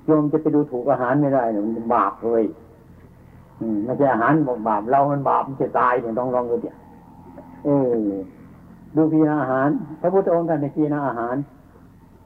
[0.07, 2.42] โยมจะไปดูถูกอาหารไม่ได้เนี่ยมันบาปเลย
[3.61, 6.70] อืมไม่ใช่อาหารบอกบาปเรามันบาปมันจะตายเนี่ยต้องลองดูดิ
[7.64, 7.92] เออ
[8.96, 9.68] ดูพิจารณาอาหาร
[10.01, 11.36] พระพุทธองค์ท่านในพิจารณาอาหาร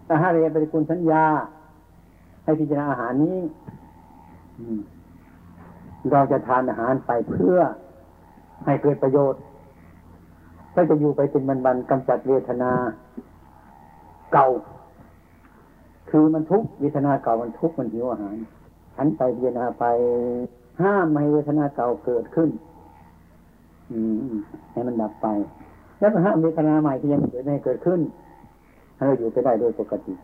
[0.06, 1.24] แต่ห้าเรียนปฏิคุณสัญญา
[2.44, 3.38] ให้พิจารณาอาหารนี้
[6.12, 7.58] เราจะทานอาหารไปเพื่อ
[8.64, 9.40] ให้เกิดประโยชน์
[10.74, 12.72] ถ้าจะอยู่ไปเป็นบันๆกำจัดเวทนา
[14.32, 14.46] เก่า
[16.10, 18.36] คือมันทุกเวทนาเก่ามันทุกมันหิวอาหาร
[18.96, 19.84] ฉันไปพิจารณาไป
[20.82, 22.50] ห้ามไม่ให้เวทนาเก่าเกิดขึ้น
[23.90, 23.98] อื
[24.32, 24.34] ม
[24.70, 25.26] ให้มันดับไป
[25.98, 28.00] แล้วห้ามเวทนาใหม่ที่ยังเกิดไม่เกิดขึ้น
[28.96, 30.14] ให้เราอยู่ไปได้โดยปกติ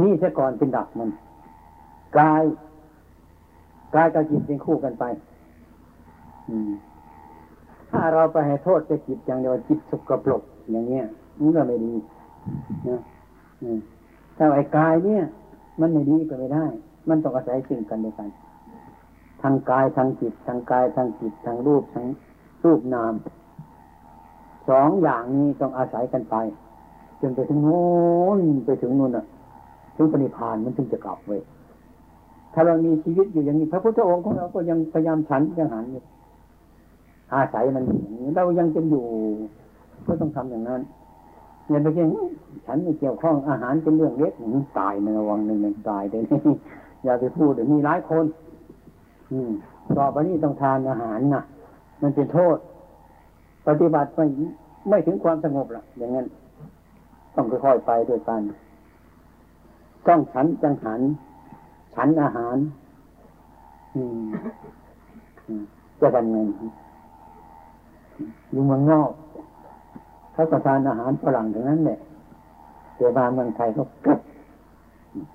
[0.00, 1.10] นี่ซะก่อนเป็นดับมัน
[2.18, 2.42] กาย
[3.94, 5.04] กายกับจิตเป็นคู่กันไป
[6.48, 6.70] อืม
[7.90, 11.04] ถ้าเราไปให้โทษแต่จิตอย่างเดียวจิตสกปรกอย่างเงี้ย
[11.40, 11.92] มันก็ไม่ดี
[12.88, 13.00] นะ
[13.62, 13.78] อืม
[14.44, 15.24] ถ้าไอ้กายเนี่ย
[15.80, 16.66] มันไม่ดีก็ไม่ได้
[17.08, 18.28] มันต้องอาศัยสิ่งกันด้วยกัน
[19.42, 22.06] ทางกายทางจิต ทางกายทางจิต ทางรูปทาง
[22.64, 23.12] รูปนาม
[24.68, 26.36] สองอย่างนี้ต้องอาศัยกันไป
[27.20, 27.82] จนไปถึงโน้
[28.38, 29.26] นไปถึงนู่นอะ
[29.96, 31.40] ถึงปณิพานมันถึงจะกลับเว้ย
[32.54, 36.02] ถ้าเรามีชีวิตอยู่อย่างนี้ พระพุทธองค์ของเราก็ยังพยายามฉันยังหันอยู่
[37.34, 39.04] อาศัยมันอย่างนี้เรายังเป็นอยู่
[40.06, 40.80] ก็ต้องทำอย่างนั้น
[41.68, 42.06] อย่าไปคิด
[42.66, 44.34] ฉันไม่เกี่ยวข้องอาหารเป็นเรื่องเล็ก
[44.78, 46.40] ตายในระวังหนึ่งหนึ่งตายเดี๋ยวนี้
[47.04, 48.24] อย่าไปพูดเดี๋ยวมีหลายคน
[49.32, 49.50] อืม
[49.98, 51.42] ต่อไปนี้ต้องทานอาหารนะ
[52.02, 52.56] มันเป็นโทษ
[53.66, 54.26] ปฏิบัติไม่
[54.88, 56.26] ไม่ถึงความสงบละอย่างนั้น
[57.34, 58.40] ต้องค่อยๆไปด้วยกัน
[60.08, 61.00] ต้องฉันจังหัน
[61.94, 62.56] ฉันอาหาร
[63.94, 64.24] อืม
[65.46, 65.62] อืม
[66.00, 66.48] จะทำเงิน
[68.50, 69.10] อยู่เมืองนอก
[70.42, 71.98] เขาก็ทานอาหารฝรั่งทั้งนั้นแหละ
[72.96, 74.20] เดี๋ยวมาเมืองไทยเขากลับ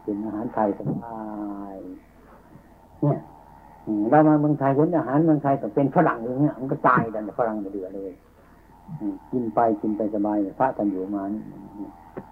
[0.04, 1.20] เป็นอาหารไทยสบา
[1.74, 1.76] ย
[3.02, 3.20] เนี่ย
[4.10, 8.12] เรามาเมืองไทยเห็นอาหารเมืองไทยก็เป็นฝรั่งอย่างเงี้ยมันก็ตายกันฝรั่งเดือดเลย
[9.32, 11.42] กินไปกินไปสบายพระกันอยู่มานี่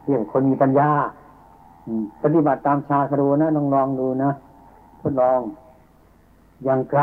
[0.03, 0.89] เรียกคนมีปัญญา
[2.23, 4.31] ปฏิบัติตามชาครูนะลองลองดูนะ
[5.01, 5.39] ทดลอง
[6.65, 7.01] อย่างไกล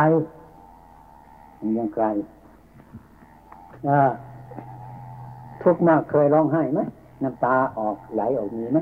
[1.75, 2.05] อย่างไกล
[3.89, 4.01] อ่า
[5.65, 6.81] ทุกข์มากเคยร้องไห้ไหม
[7.23, 8.81] น้ำตาออกไหลออกมีไหม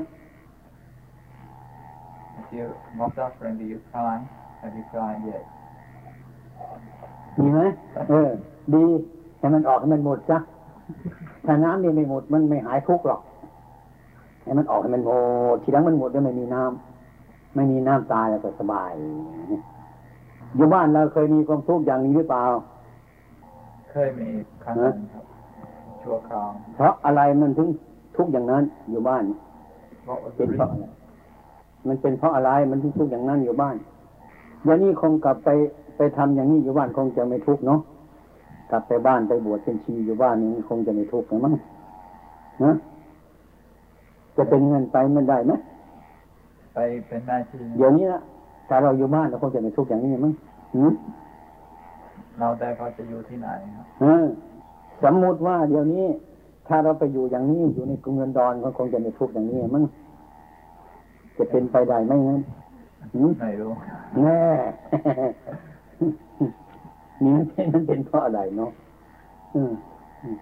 [2.39, 4.17] If you're not suffering, do you cry?
[4.61, 5.43] Have you cried yet?
[7.39, 7.59] มีไหม
[8.09, 8.29] เออ
[8.73, 8.83] ดี
[9.39, 10.37] ให้มันออกให้มันหมดซะ
[11.45, 13.21] ถ้าน้ำนี่ไม่หมดมันไม่หายทุกข์หรอก
[14.43, 15.11] ให้มันออกให้มันหม
[15.55, 18.91] ดทีหลังมันหมดแล้วไม่มีน้ำไม่มีน้ำตายแล้วก็สบาย
[20.55, 22.43] อยู่บ้านเราเคยมีความทุกข์อย่างนี้หรือเปล่า
[23.91, 24.27] เคยมี
[24.63, 25.23] ครั้งหนึ่งครับ
[26.03, 27.69] ชั่วคราวเพราะอะไรมันถึง
[28.15, 29.23] ทุกข์อย่างนั้นอยู่บ้าน
[30.07, 30.75] What was เป็ the นเพราะ reason?
[30.75, 30.89] อะไร
[31.87, 33.75] มันเป็นเพราะอะไรมันถึงทุกข์อย่างนั้นอยู่บ้าน
[34.63, 35.49] เดี๋ยวนี้คงกลับไป
[35.97, 37.79] ไปทำอย่างนี้อยู่บ้านคงจะไม่ทุกข์เนาะ
[38.71, 41.53] กลับไปบ้านไปบวชเป็นชีอยู่บ้านนี้คงจะไม่ทุกข์นะมั้ง
[42.63, 42.71] นะ
[44.37, 45.53] จะเป็นเงินไปมันได้ไหม
[46.73, 48.21] ไปเป็นหน้าที่เดี๋ยวนี้นะ
[48.69, 50.33] ถ้าเราอยู่บ้านเราคงจะไม่ทุกข์อย่างนี้มั้ง
[50.75, 50.93] หืม
[52.39, 54.25] เราแต่เขาจะอยู่ที่ไหนครับเออ
[55.03, 56.07] สมมุติว่าเดี๋ยวนี้
[56.67, 59.83] ถ้าเราไปอยู่อย่างนี้อยู่ในกรุงเงินดอนก็คงจะไม่ทุกข์อย่างนี้มั้ง
[61.37, 62.41] จะเป็นไปได้ไหมงั้น
[63.13, 63.71] หืมไม่รู้
[64.21, 64.41] แน่
[67.23, 68.71] นี่มันเป็นมันเป็นเพราะอะไรเนาะ
[69.55, 69.71] อืม
[70.23, 70.37] อืม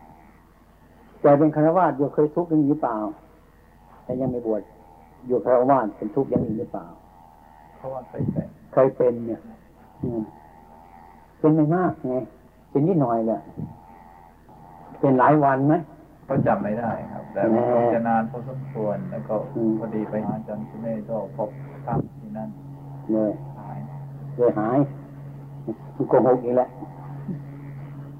[1.22, 2.98] แต่เป็นคารวาสอยู่เคยทุกข์อย่างนี้หรือเปล่า
[4.04, 4.62] แต่ยังไม่บวช
[5.28, 6.86] อยู่คารวาสเป็นทุกข์อย่างนี้หรือเปล่า
[7.76, 9.42] เพราะว่าเคยเป็นเคยเป็นเนี่ย
[10.04, 10.22] อืม
[11.40, 12.16] เป็นไม่มากไง
[12.70, 13.42] เป็นนิดหน่อยแหละ
[15.00, 15.74] เป็นหลายวันไหม
[16.28, 21.50] ก็จำไม่ได้ครับ แต่แน่คงจะนานพอสมควรแล้วก็อืมพอดีไปหาอาจารย์สุเมธก็พบ
[21.86, 22.50] ภาพที่นั่น
[23.12, 23.78] เลยหาย
[24.38, 24.78] เลยหาย
[25.96, 26.70] มันโกหกอีกแล้ว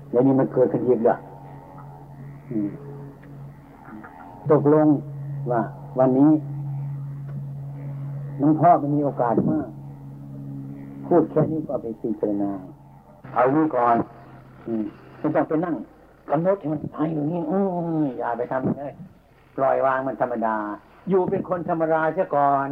[0.10, 1.20] เดี๋ยวนี้มันเกิดขึ้นอีกแล้ว
[2.50, 2.70] อืม
[4.52, 4.88] ตกลง
[5.52, 5.62] ว่า
[6.00, 6.32] วันนี้
[8.42, 9.68] น้องพ่อมันมีโอกาสมาก
[11.08, 12.52] พูดแค่นี้ก็เอาไปพิจารณา
[13.34, 13.96] เอานี้ก่อน
[14.68, 14.84] อืม
[15.20, 15.76] ไม่ต้องไปนั่ง
[16.32, 17.60] กำหนดให้มันตายอยู่นี่อื
[18.02, 18.94] ออย่าไปทำเลย
[19.58, 20.56] ปล่อยวางมันธรรมดา
[21.10, 22.70] อยู่เป็นคนธรรมดาเสียก่อน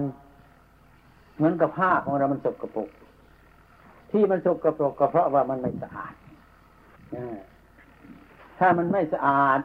[1.36, 2.90] เหมือนกับผ้าของเรามันสกปรก
[4.12, 6.14] ที่มันสกปรกก็เพราะว่ามันไม่สะอาด
[8.60, 9.60] ถ้ามันไม่สะอาด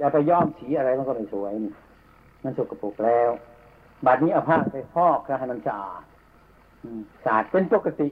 [0.00, 1.72] จะไปย้อมสีอะไรมันก็ไม่สวยนี่
[2.44, 3.30] มันสกปรกแล้ว
[4.06, 6.02] บัดนี้เอาผ้าไปฟอกแล้วให้มันสะอาด
[7.24, 8.08] สะอาดเป็นปกติ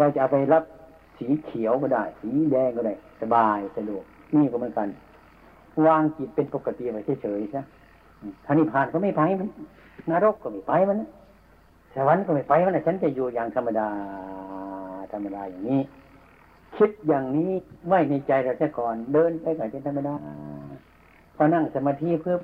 [0.00, 0.64] เราจะเอาไปรับ
[1.18, 4.04] สีเขียวก็ได้ สีแดงก็ได้ สบายสะดวก
[4.34, 4.88] นี่ก็เหมือนกัน
[5.86, 7.60] วางจิตเป็นปกติไปเฉยๆใช่
[8.44, 9.48] ถ้านิพพานก็ไม่ไปมัน
[10.10, 11.08] นรกก็ไม่ไปมันนะ
[11.94, 13.88] สวรรค์ก็ไม่ไปมันนะฉันจะอยู่อย่างธรรมดา
[15.12, 15.80] ธรรมดาอย่างนี้
[16.76, 17.50] คิดอย่างนี้
[17.88, 20.14] ไว้ในใจเราซะก่อน เดินไปก่อนเป็นธรรมดา
[21.36, 22.36] พอนั่งสมาธิเพื่อ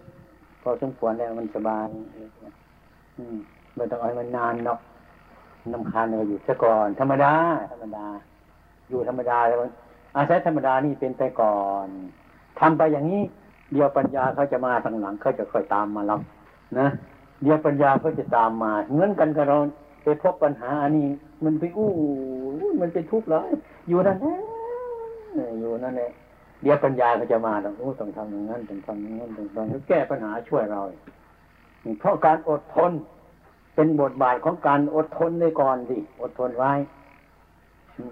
[0.63, 1.87] พอสมควรแล้วมันสบาย
[3.17, 3.37] อืม
[3.77, 4.79] ไม่ต้องเอาให้มันนานเนาะ
[5.73, 7.33] นำคาญเราอยู่ซะก่อน ธรรมดา
[7.73, 8.07] ธรรมดา
[8.89, 9.59] อยู่ธรรมดาแล้ว
[10.17, 11.89] อาศัยธรรมดานี่เป็นไปก่อน
[12.61, 13.23] ทำไปอย่างนี้
[13.73, 16.21] เดียวปัญญาเขาจะมาทางหลังเขาจะค่อยตามมารับ
[16.79, 16.87] นะ
[17.43, 19.59] เดียวปัญญาเขาจะตามมา เหมือนกันกับเรา
[20.03, 21.07] ไปพบปัญหาอันนี้
[21.45, 21.91] มันไปอู้
[22.81, 23.51] มันเป็นทุกข์เลย
[23.89, 24.37] อยู่นั่นแหละ
[25.61, 26.11] อยู่นั่นแหละ
[26.63, 30.81] เดี๋ยวปัญญาเขาจะมาแล้วโอ้ต้องทำอย่างนั้นต้องทำอย่างนั้นต้องทำแก้ปัญหาช่วยเรา
[32.01, 32.93] เพราะการอดทน
[33.75, 36.73] เป็นบทบาทของการอดทนในก่อนสิอดทนไว้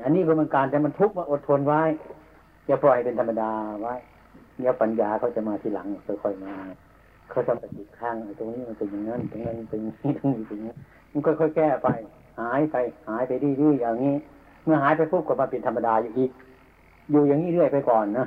[0.04, 1.82] อันนี้ก็เป็นการแต่มันทุกข์มาอดทนไว้
[2.66, 3.94] อย่าปล่อยเป็นธรรมดาไว้
[4.58, 6.54] เดี๋ยวปัญญาเขาจะมาทีหลังค่อยๆมา
[7.30, 10.74] เขาจะปฏิข้างตรงนี้มันเป็นอย่างนั้นตรงนั้นเป็นอย่างนี้ตรงนี้เป็นอย่างนี้
[11.12, 11.88] มันค่อยๆแก้ไป
[12.40, 12.76] หายไป
[13.08, 14.14] หายไปดื้อๆอย่างนี้
[14.64, 16.30] เมื่อหายไปปุ๊บก็มาเป็นธรรมดาอยู่อีก
[17.10, 18.26] อยู่อย่างนี้เรื่อยไปก่อนนะ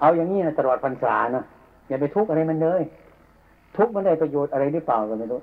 [0.00, 1.42] เอาอย่างนี้นะตลอดพรรษานะ
[1.88, 2.82] อย่าไปทุกข์อะไรมันเลย
[3.76, 5.40] ทุกข์มันได้ประโยชน์อะไรหรือเปล่าก็ไม่รู้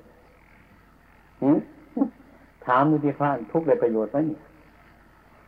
[2.66, 4.41] ถามดูที่พระทุกข์ได้ประโยชน์ไหมเนี่ย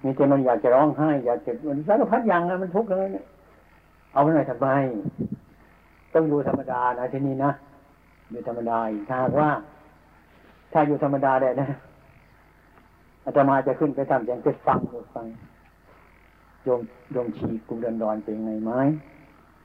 [0.03, 3.25] มีแต่มันอยากจะร้องไห้อยากจะมันสารพัดอย่างนะมันทุกข์เลยเนี่ย
[4.13, 4.67] เอาไปหน่อยทำไม
[6.13, 7.51] ต้องอยู่ธรรมดานะที่นี่นะ
[8.31, 8.77] อยู่ธรรมดา
[9.09, 9.51] ถ้าว่า
[10.73, 11.67] ถ้าอยู่ธรรมดาได้นะ
[13.25, 14.79] อาตมาจะขึ้นไปทำอย่างจะฟัง
[15.15, 15.25] ฟัง
[16.63, 16.81] โยม
[17.11, 18.71] โยมชีกุมเดินดอนเป็นไงไหม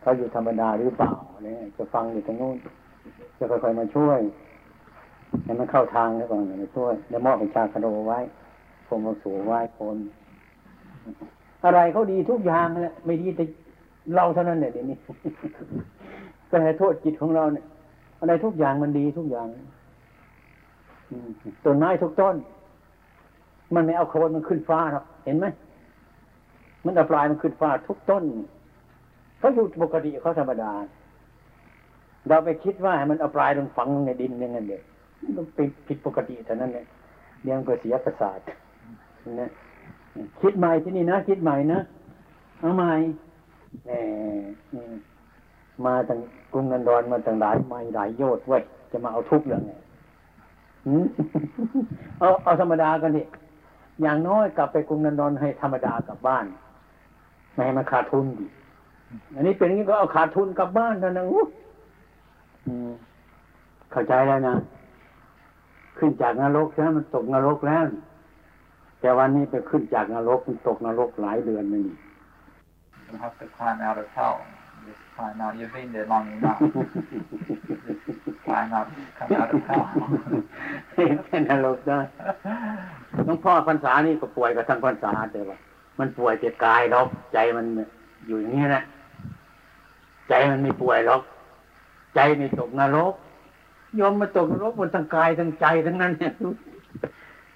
[0.01, 1.13] เขาอยู่ธรรมดาหรือเปล่า
[1.45, 2.57] เนี่ยจะฟังอยู่ตรงนู้น
[3.39, 4.21] จะค่อยๆมาช่วย
[5.45, 8.19] ให้มันเข้าทางแล้วก่อนมาช่วย แล้วมอบเป็นชาคโดไว้
[8.87, 9.97] พรมสูไว้คน
[11.65, 13.45] อะไรเขาดีทุกอย่างแหละไม่ดีแต่
[14.15, 14.97] เราเท่านั้นเนี่ยเดี๋ยวนี้
[16.51, 17.65] ก็ให้โทษจิตของเราเนี่ย
[18.21, 19.47] อะไรทุกอย่างมันดีทุกอย่าง
[21.65, 22.37] ต้นไม้ทุกต้น
[23.75, 25.47] มันไม่เอาโคนมันขึ้นฟ้าหรอกเห็นไหม
[26.85, 28.25] มันเอาปลายมันขึ้นฟ้าทุกต้น
[29.39, 30.73] เขาอยู่ปกติเขาธรรมดา
[32.29, 34.83] เราไปคิดว่ามันเอาปลายลงฝังในดินอย่างนั้นเดียว
[35.37, 36.87] มันเป็นผิดปกติเท่านั้นเนี่ย
[37.43, 38.41] เรียงก็เสียประสาท
[39.41, 39.51] นะ
[40.41, 41.81] คิดใหม่ที่นี่นะ คิดใหม่นะ
[42.61, 42.93] เอาใหม่
[43.85, 43.91] แหม
[45.85, 46.19] มาตั้ง
[46.53, 49.73] กรุงนันดอนมาตั้งหลายไม่หลายโยชน์ไว้ยจะมาเอาทุกเรื่องไง
[52.19, 53.23] เอาเอาธรรมดากันดิ
[54.03, 56.45] อย่างน้อยกลับไปกรุงนันดอนให้ธรรมดากลับบ้าน
[57.53, 58.47] ไม่ให้มันขาดทุนดิ
[59.35, 61.27] อันนี้เป็นอย่างนี้ก็เอาขาดทุนกลับบ้านเท่านั้น
[63.93, 64.55] เข้าใจแล้วนะ
[65.99, 67.85] ขึ้นจากนรกใช่ไหมมันตกนรกแล้ว
[69.01, 71.87] แต่วันนี้ไปขึ้นจากนรกมันตกนรกหลายเดือนนี่
[73.13, 74.37] You have to climb out of hell.
[74.87, 75.53] Just climb out.
[75.59, 76.61] You've been there long enough.
[78.25, 78.87] Just climb out,
[79.19, 79.87] come out of hell.
[81.27, 81.99] เป็นนรกได้
[83.25, 85.57] หลวงพ่อพรรษานี่ก็ป่วยกับทั้งพรรษาแต่ว่า
[85.99, 87.67] มันป่วยแต่กายหรอกใจมัน
[88.27, 88.83] อยู่อย่างนี้นะ
[90.29, 91.23] ใจมันไม่ป่วยหรอก
[92.15, 93.15] ใจไม่ตกนรก
[94.01, 96.33] ยอมมาตกนรกบนทั้งกายทั้งใจทั้งนั้นเนี่ย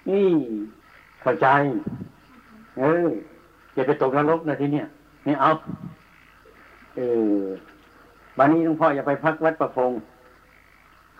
[0.09, 0.27] นี่
[1.27, 1.47] เข้าใจ
[2.77, 3.07] เออ
[3.73, 4.85] อย่าไปตกนรกนะทีเนี้ย
[5.27, 5.49] นี่เอา
[6.95, 6.99] เอ
[7.39, 7.43] อ
[8.37, 9.91] วันนี้หลวงพ่ออย่าไปพักวัดประพง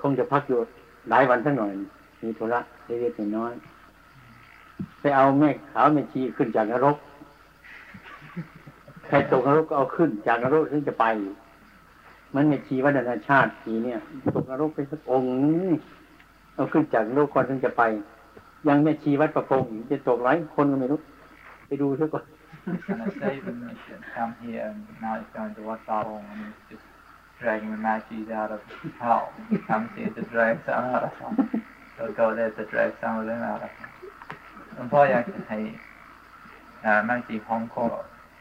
[0.01, 0.60] คงจะพักอยู่
[1.10, 1.72] หลายวันสักหน่อย
[2.24, 3.53] มีธุระเล็กๆน้อย
[5.01, 6.97] ไปเอาแม่ขาวแม่ชีขึ้นจากนรก
[9.08, 11.06] ใครตกนรกก็เอาขึ้น จากนรกถึงจะไป
[12.34, 13.99] มันแม่ชีวัฒนชาติทีเนี่ย
[14.36, 15.32] ตกนรกไปสักองค์
[16.56, 17.84] เอาขึ้นจากนรกก่อนถึงจะไป
[18.68, 20.99] ยังแม่ชีวัดประพงจะตกหลายคนก็ไม่รู้
[21.68, 22.26] ไปดูซะก่อน
[22.68, 26.61] and a saving mission come here and now he's going to Wat Sarong and he's
[26.72, 26.86] just
[27.39, 28.61] dragging the Magis out of
[28.99, 29.26] hell.
[29.49, 31.34] He Comes here to drag some out of hell.
[31.97, 33.91] He'll go there to drag some of them out of hell.
[34.74, 35.57] หลวงพ่ออยากจะให้
[37.05, 37.86] แม่จีของก็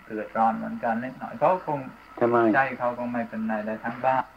[0.07, 1.79] เกิดร้อนเหมือนกันนิดหน่อยเขาคง
[2.21, 4.34] ทำไมใจเขาคงไม่เป็นไรได้ทั้งบ้านอะ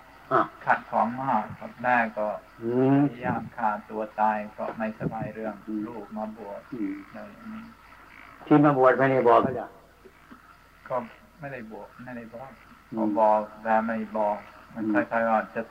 [0.65, 2.27] ขัดของมากครับแม่ก็
[2.63, 5.55] อืมพยายามฆ่าตัวตายเพราะไม่สบายเรื่อง
[5.87, 7.63] ลูกมาบวชอืมอะไรอย่างนี้
[8.45, 9.67] ที่มาบวชไม่ได้บอกเขาจ้ะ
[10.87, 10.95] ก็
[11.39, 12.49] ไม่ได้บวชไม่ได้บอก
[12.93, 14.37] อืพอมบอกแต่ไม่บอก
[14.73, 15.61] มันอืมคล้ายๆว่าจะ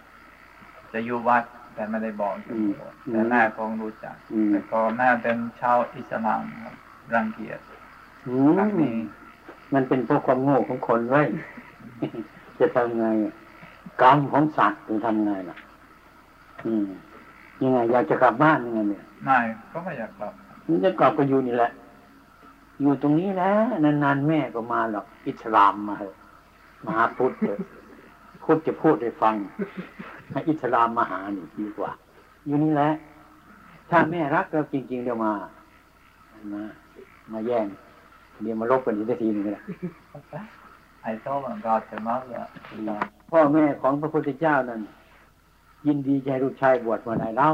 [0.92, 1.42] จะอยู่วัด
[1.74, 6.74] แต่ไม่ได้บอกจะบวชอืมแต่แม่คงรู้จักอืมแต่ก็แม่เป็นชาวอิสลามครับ
[7.14, 7.60] รังเกียจ
[8.26, 8.96] อืครั้งมนี้
[9.74, 11.28] มันเป็นพวกความโง่ของคนไว้ย
[12.58, 13.06] จะทำไง
[14.02, 15.56] กรรมของสัตว์จะทำไงล่ะ
[16.66, 16.86] อืม
[17.62, 19.38] ยังไง อยากจะกลับบ้านยังไงเนี่ยไม่
[19.72, 20.32] ก็ไม่อยากกลับ
[20.68, 21.70] มันจะกลับก็อยู่นี่แหละ
[22.80, 23.50] อยู่ตรงนี้แหละ
[23.84, 26.14] นานๆแม่ก็มาหรอก อิสลามมาเหอะ
[26.84, 27.58] มาหาพุทธเถอะ
[28.44, 29.34] พุทธจะพูดให้ฟัง
[30.30, 31.90] ให้อิสลามมาหานี่ดีกว่า
[32.46, 32.90] อยู่นี่แหละ
[33.90, 35.32] ถ้าแม่รักเราจริง ๆ เดี๋ยวมา
[36.52, 36.62] มา
[37.32, 37.66] มาแย่ง
[38.42, 39.62] เดี๋ยวมาลบกันอีกทีหนึงก็ได้
[41.08, 42.42] I told him about the mother.
[43.30, 44.80] พ่อแม่ของพระพุทธเจ้านั้น
[45.86, 47.50] ยินดีจะให้ลูกชายบวชเมื่อไหร่เล่า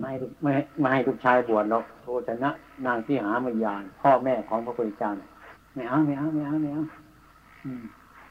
[0.00, 0.12] ไม่
[0.42, 2.50] ไม่ให้ไม่ให้ลูกชายบวชหรอกโทชนะ
[2.86, 5.26] นางที่หามายานพ่อแม่ของพระพุทธเจ้าน่
[5.74, 6.84] ไม่เอาไม่เอาไม่เอาไม่เอา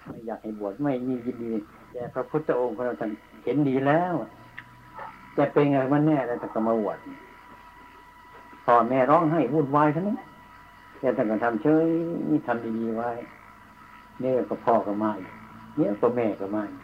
[0.07, 1.53] ไม่อยากให้บวชไม่มียินดี
[1.91, 3.11] แต่พระพุทธองค์ของเราท่าน
[3.43, 4.13] เห็นดีแล้ว
[5.37, 6.97] จะเป็นไงมันแน่แล้วแต่ก็มาบวช
[8.65, 10.17] พ่อแม่ร้องให้วุ่นวายทั้งนั้น
[11.05, 11.89] แต่ท่านก็ทำเฉย
[12.47, 13.09] ทำดีๆไว้
[14.21, 15.31] เนี่ยก็พ่อก็มาอีก
[15.77, 16.81] เนี่ยก็แม่ก็มาอีก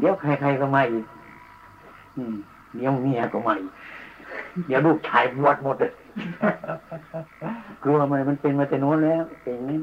[0.00, 1.04] เดี๋ยวใครๆก็มาอีก
[2.76, 3.72] เดี๋ยวเมียก็มาอีก
[4.66, 5.92] เดี๋ยวลูกชายบวชหมดเลย
[7.82, 9.78] กลัวมันมันเป็นมาแต่โน้นแล้วเป็นนี้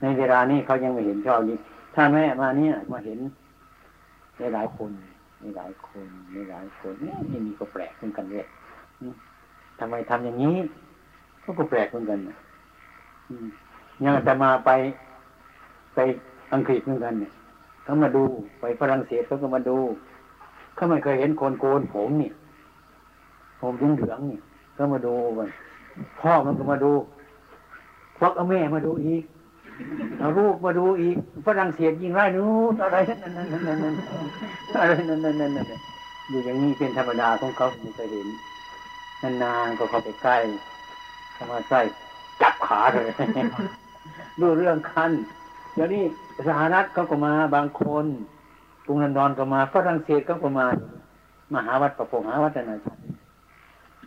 [0.00, 1.56] ในเวลานี้เขายังไม่เห็นชอบนี้
[1.94, 3.18] ถ้าแม่มาเนี่ยมาเห็น
[4.38, 4.90] ในหลายคน
[5.40, 8.46] ในหลายคนในหลายคนนี่มีก็แปลกเหมือนกันเลย
[9.78, 10.56] ทำไมทำอย่างนี้
[11.50, 12.36] เขาก็แปลกเหมือนกันนะ
[13.28, 13.46] อืม
[14.04, 14.70] ยังอาตมาไป
[15.94, 15.98] ไป
[16.54, 17.32] อังกฤษเหมือนกันเนี่ย
[17.84, 18.24] เขามาดู
[18.60, 19.76] ไปฝรั่งเศสเขาก็มาดู
[20.74, 22.30] เขาไม่เคยเห็นคนโกนผมนี่
[23.60, 24.38] ผมเหลืองเหลืองนี่
[24.76, 25.48] ก็มาดูกัน
[26.20, 26.92] พ่อมันก็มาดู
[28.18, 29.24] พวกเอาแม่มาดูอีก
[30.18, 33.94] เอาลูกมาดูอีกฝรั่งเศสยิงไล่นู้นอะไรนั่นนั่นนั่นนั่น
[34.80, 35.66] อะไรนั่นนั่นนั่นนั่น
[36.28, 38.28] อยู่อย่างนี้เป็นธรรมดาของเขาไม่เคยเห็น
[39.42, 40.36] นานๆก็เข้าไปใกล้
[41.50, 41.80] มาใกล้
[42.42, 43.08] จับขาเลย
[44.40, 45.12] ดูเรื่องคัน
[45.74, 46.02] เดี๋ยวนี้
[46.46, 48.06] สหรัฐเขาก็มาบางคน
[48.86, 50.66] กรุงลอนดอนก็มาฝรั่งเศสเขาก็มา
[51.52, 53.00] มาหาวัดประพงหาวัดนานาชาติ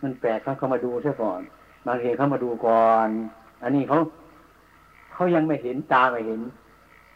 [0.02, 1.40] มันแปลกเขาเขามาดูซะก่อน
[1.86, 3.08] บางทีเขามาดูก่อน
[3.62, 3.98] อันนี้เขา
[5.12, 6.40] เขายังไม่เห็นตาไม่เห็น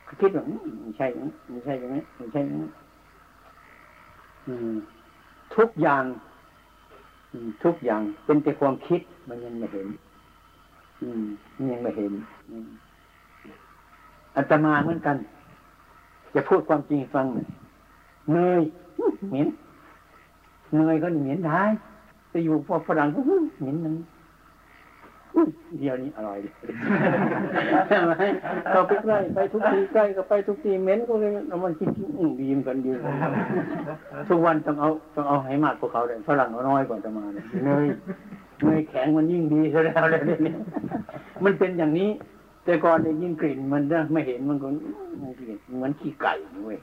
[0.05, 0.45] เขาคิดว่า
[0.83, 1.07] ไม่ใช่
[1.51, 2.71] ไม่ใช่อย่างนี้ไม่ใช่อย่างนี้
[4.47, 4.73] อืม
[5.57, 6.05] ทุกอย่าง
[7.65, 9.87] ทุกอย่างเป็นแต่ความคิดมันยังไม่เห็น
[11.03, 11.25] อืม
[11.57, 12.13] มันยังไม่เห็น
[12.51, 12.67] อืม
[14.37, 15.17] อาตมาเหมือนกัน
[16.35, 17.47] จะพูดความจริงให้ฟังหน่อย
[18.33, 18.63] เนย
[18.99, 19.49] อื้อเหม็น
[20.77, 21.63] เนยก็เหม็นได้
[22.31, 23.97] ไปอยู่พวกฝรั่งก็อื้อเหม็นนั้น
[25.35, 25.47] อื้อ
[25.79, 26.49] เดียวนี้อร่อยดี
[27.89, 28.13] ใช่ไหม
[28.71, 31.89] เขาไปใกล้ไปทุกทีใกล้ก็ไปทุกทีเหม็นก็เลยเอามันกิน
[32.19, 33.31] อื้อดีเหมอนกันดีเหมือนกัน
[34.29, 37.87] ทุกวันต้องเอาต้องเอาให้มากกว่าเขาเลยฝรั่งเอาน้อยกว่าอาตมาเลยเนย
[38.65, 40.57] เนยแข็งมันยิ่งดีซะแล้วเลยนี่ย
[41.45, 42.11] มันเป็นอย่างนี้
[42.65, 44.69] แต่ก่อนได้ยินกลิ่นมันนะไม่เห็นมันก็
[45.23, 46.33] มันกลิ่นเหมือนขี้ไก่
[46.65, 46.79] เว้ย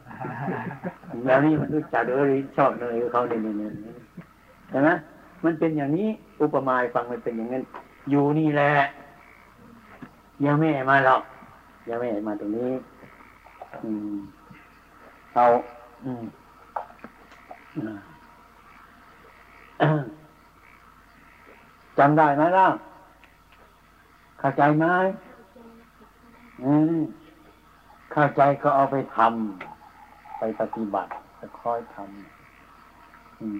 [1.25, 3.95] แล้วนี่มันรู้จักเลยชอบเลยเขาเนี่ยเนี่ยเนี่ย
[4.69, 4.89] ใช่ไหม
[5.43, 6.07] มันเป็นอย่างนี้
[6.41, 7.63] อุปมาฟังมันเป็นอย่างนั้น
[8.09, 8.71] อยู่นี่แหละ
[10.41, 11.21] อย่าแม่มาหรอก
[11.85, 12.71] อย่าแม่มาตรงนี้
[13.83, 14.15] อืม
[15.35, 15.45] เอา
[16.05, 16.23] อืม
[19.81, 19.91] อ่า
[21.97, 22.67] จำได้ไหมล่ะ
[24.39, 24.85] เข้าใจไหม
[26.63, 26.99] อืม
[28.11, 31.11] เข้าใจก็เอาไปทำไปปฏิบัติ
[31.61, 33.57] ค่อยทำอืม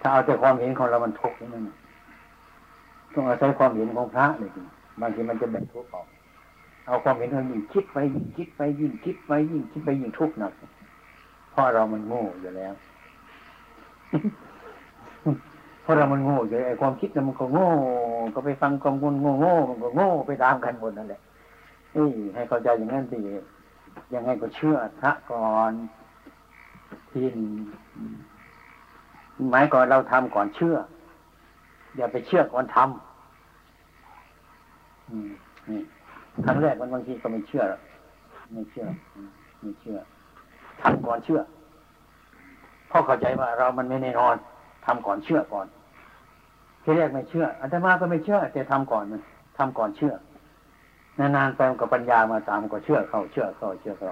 [0.00, 1.76] ถ้าเอาแต่ความเห็นของเรามันทุกข์นั่นน่ะ
[3.14, 4.62] ต้องอาศัยความเห็นของพระเลยที
[5.00, 6.06] บางทีมันจะแบ่งทุกข์ออก
[6.86, 10.52] เอาความเห็นของยิ่งคิดไปยิ่งคิดไปยิ่งคิดไปยิ่งคิดไปยิ่งทุกข์หนัก
[11.50, 12.74] เพราะเรามันโง่อยู่แล้ว
[15.90, 17.68] ราะเรามันโง่อยู่ไอ้ความคิดมันก็โง่
[18.34, 19.10] ก็ไปฟังความโง่
[19.40, 21.20] โง่มันก็โง่ไปตามกันหมดนั่นแหละ
[21.96, 23.22] นี่ให้เข้าใจอย่างนั้นดี
[24.14, 25.72] ยังไงก็เชื่อพระก่อน
[27.10, 27.26] ที่
[29.50, 30.74] หมายก่อนเราทำก่อนเชื่อ
[31.96, 35.30] อย่าไปเชื่อก่อนทำอืม
[35.68, 35.80] นี่
[36.44, 37.64] ครั้งแรกมันบางทีก็ไม่เชื่อ
[38.52, 38.86] ไม่เชื่อ
[39.60, 39.96] ไม่เชื่อ
[40.82, 41.40] ทำก่อนเชื่อ
[42.88, 44.34] เพราะเข้าใจว่าเรามันไม่แน่นอน
[44.84, 45.66] ทำก่อนเชื่อก่อน
[46.82, 49.20] ทีแรกไม่เชื่ออาตมาก็ไม่เชื่อ แต่ทำก่อนมัน
[49.58, 50.12] ทำก่อนเชื่อ
[51.18, 54.10] นานๆไปมันก็ปัญญามาตามก็เชื่อเข้าเชื่อเข้าเชื่อเขา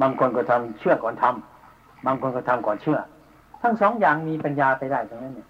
[0.00, 2.98] บางคนก็ทำเชื่อก่อนทำบางคนก็ทำก่อนเชื่อ
[3.62, 5.48] ทั้งสองอย่างมีปัญญาไปได้ตรงนั้นเนี่ย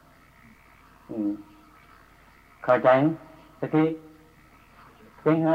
[1.08, 1.30] อืม
[2.64, 3.06] เข้าใจไหม
[3.60, 3.84] สติ
[5.22, 5.50] เป็นไง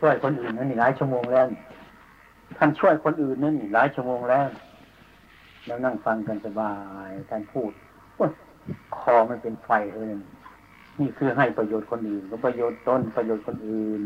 [0.00, 1.46] ช่วยคนอื่นนั่นนี่หลายชั่วโมงแล้ว
[2.56, 4.46] ท่านช่วยคนอื่นนั่นนี่หลายชั่วโมงแล้ว
[5.66, 6.72] แล้วนั่งฟังกันสบา
[7.06, 7.72] ยท่านพูด
[8.98, 10.06] คอมันเป็นไฟเลย
[11.00, 14.02] นี่คือให้ประโยชน์คนอื่นก็ประโยชน์ตนประโยชน์คนอื่น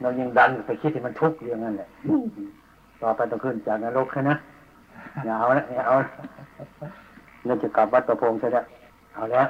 [0.00, 1.88] เรายังดันไปคิดที่มันทุกข์อย่างนั้นแหละ
[3.02, 4.36] ต่อไปต้องขึ้นจากนรกแค่นะ
[5.24, 5.96] อย่าเอาละอย่าเอา
[7.46, 8.58] เราจะกลับวัดประพงษ์ใช่ไหม
[9.14, 9.46] เอาแล้ว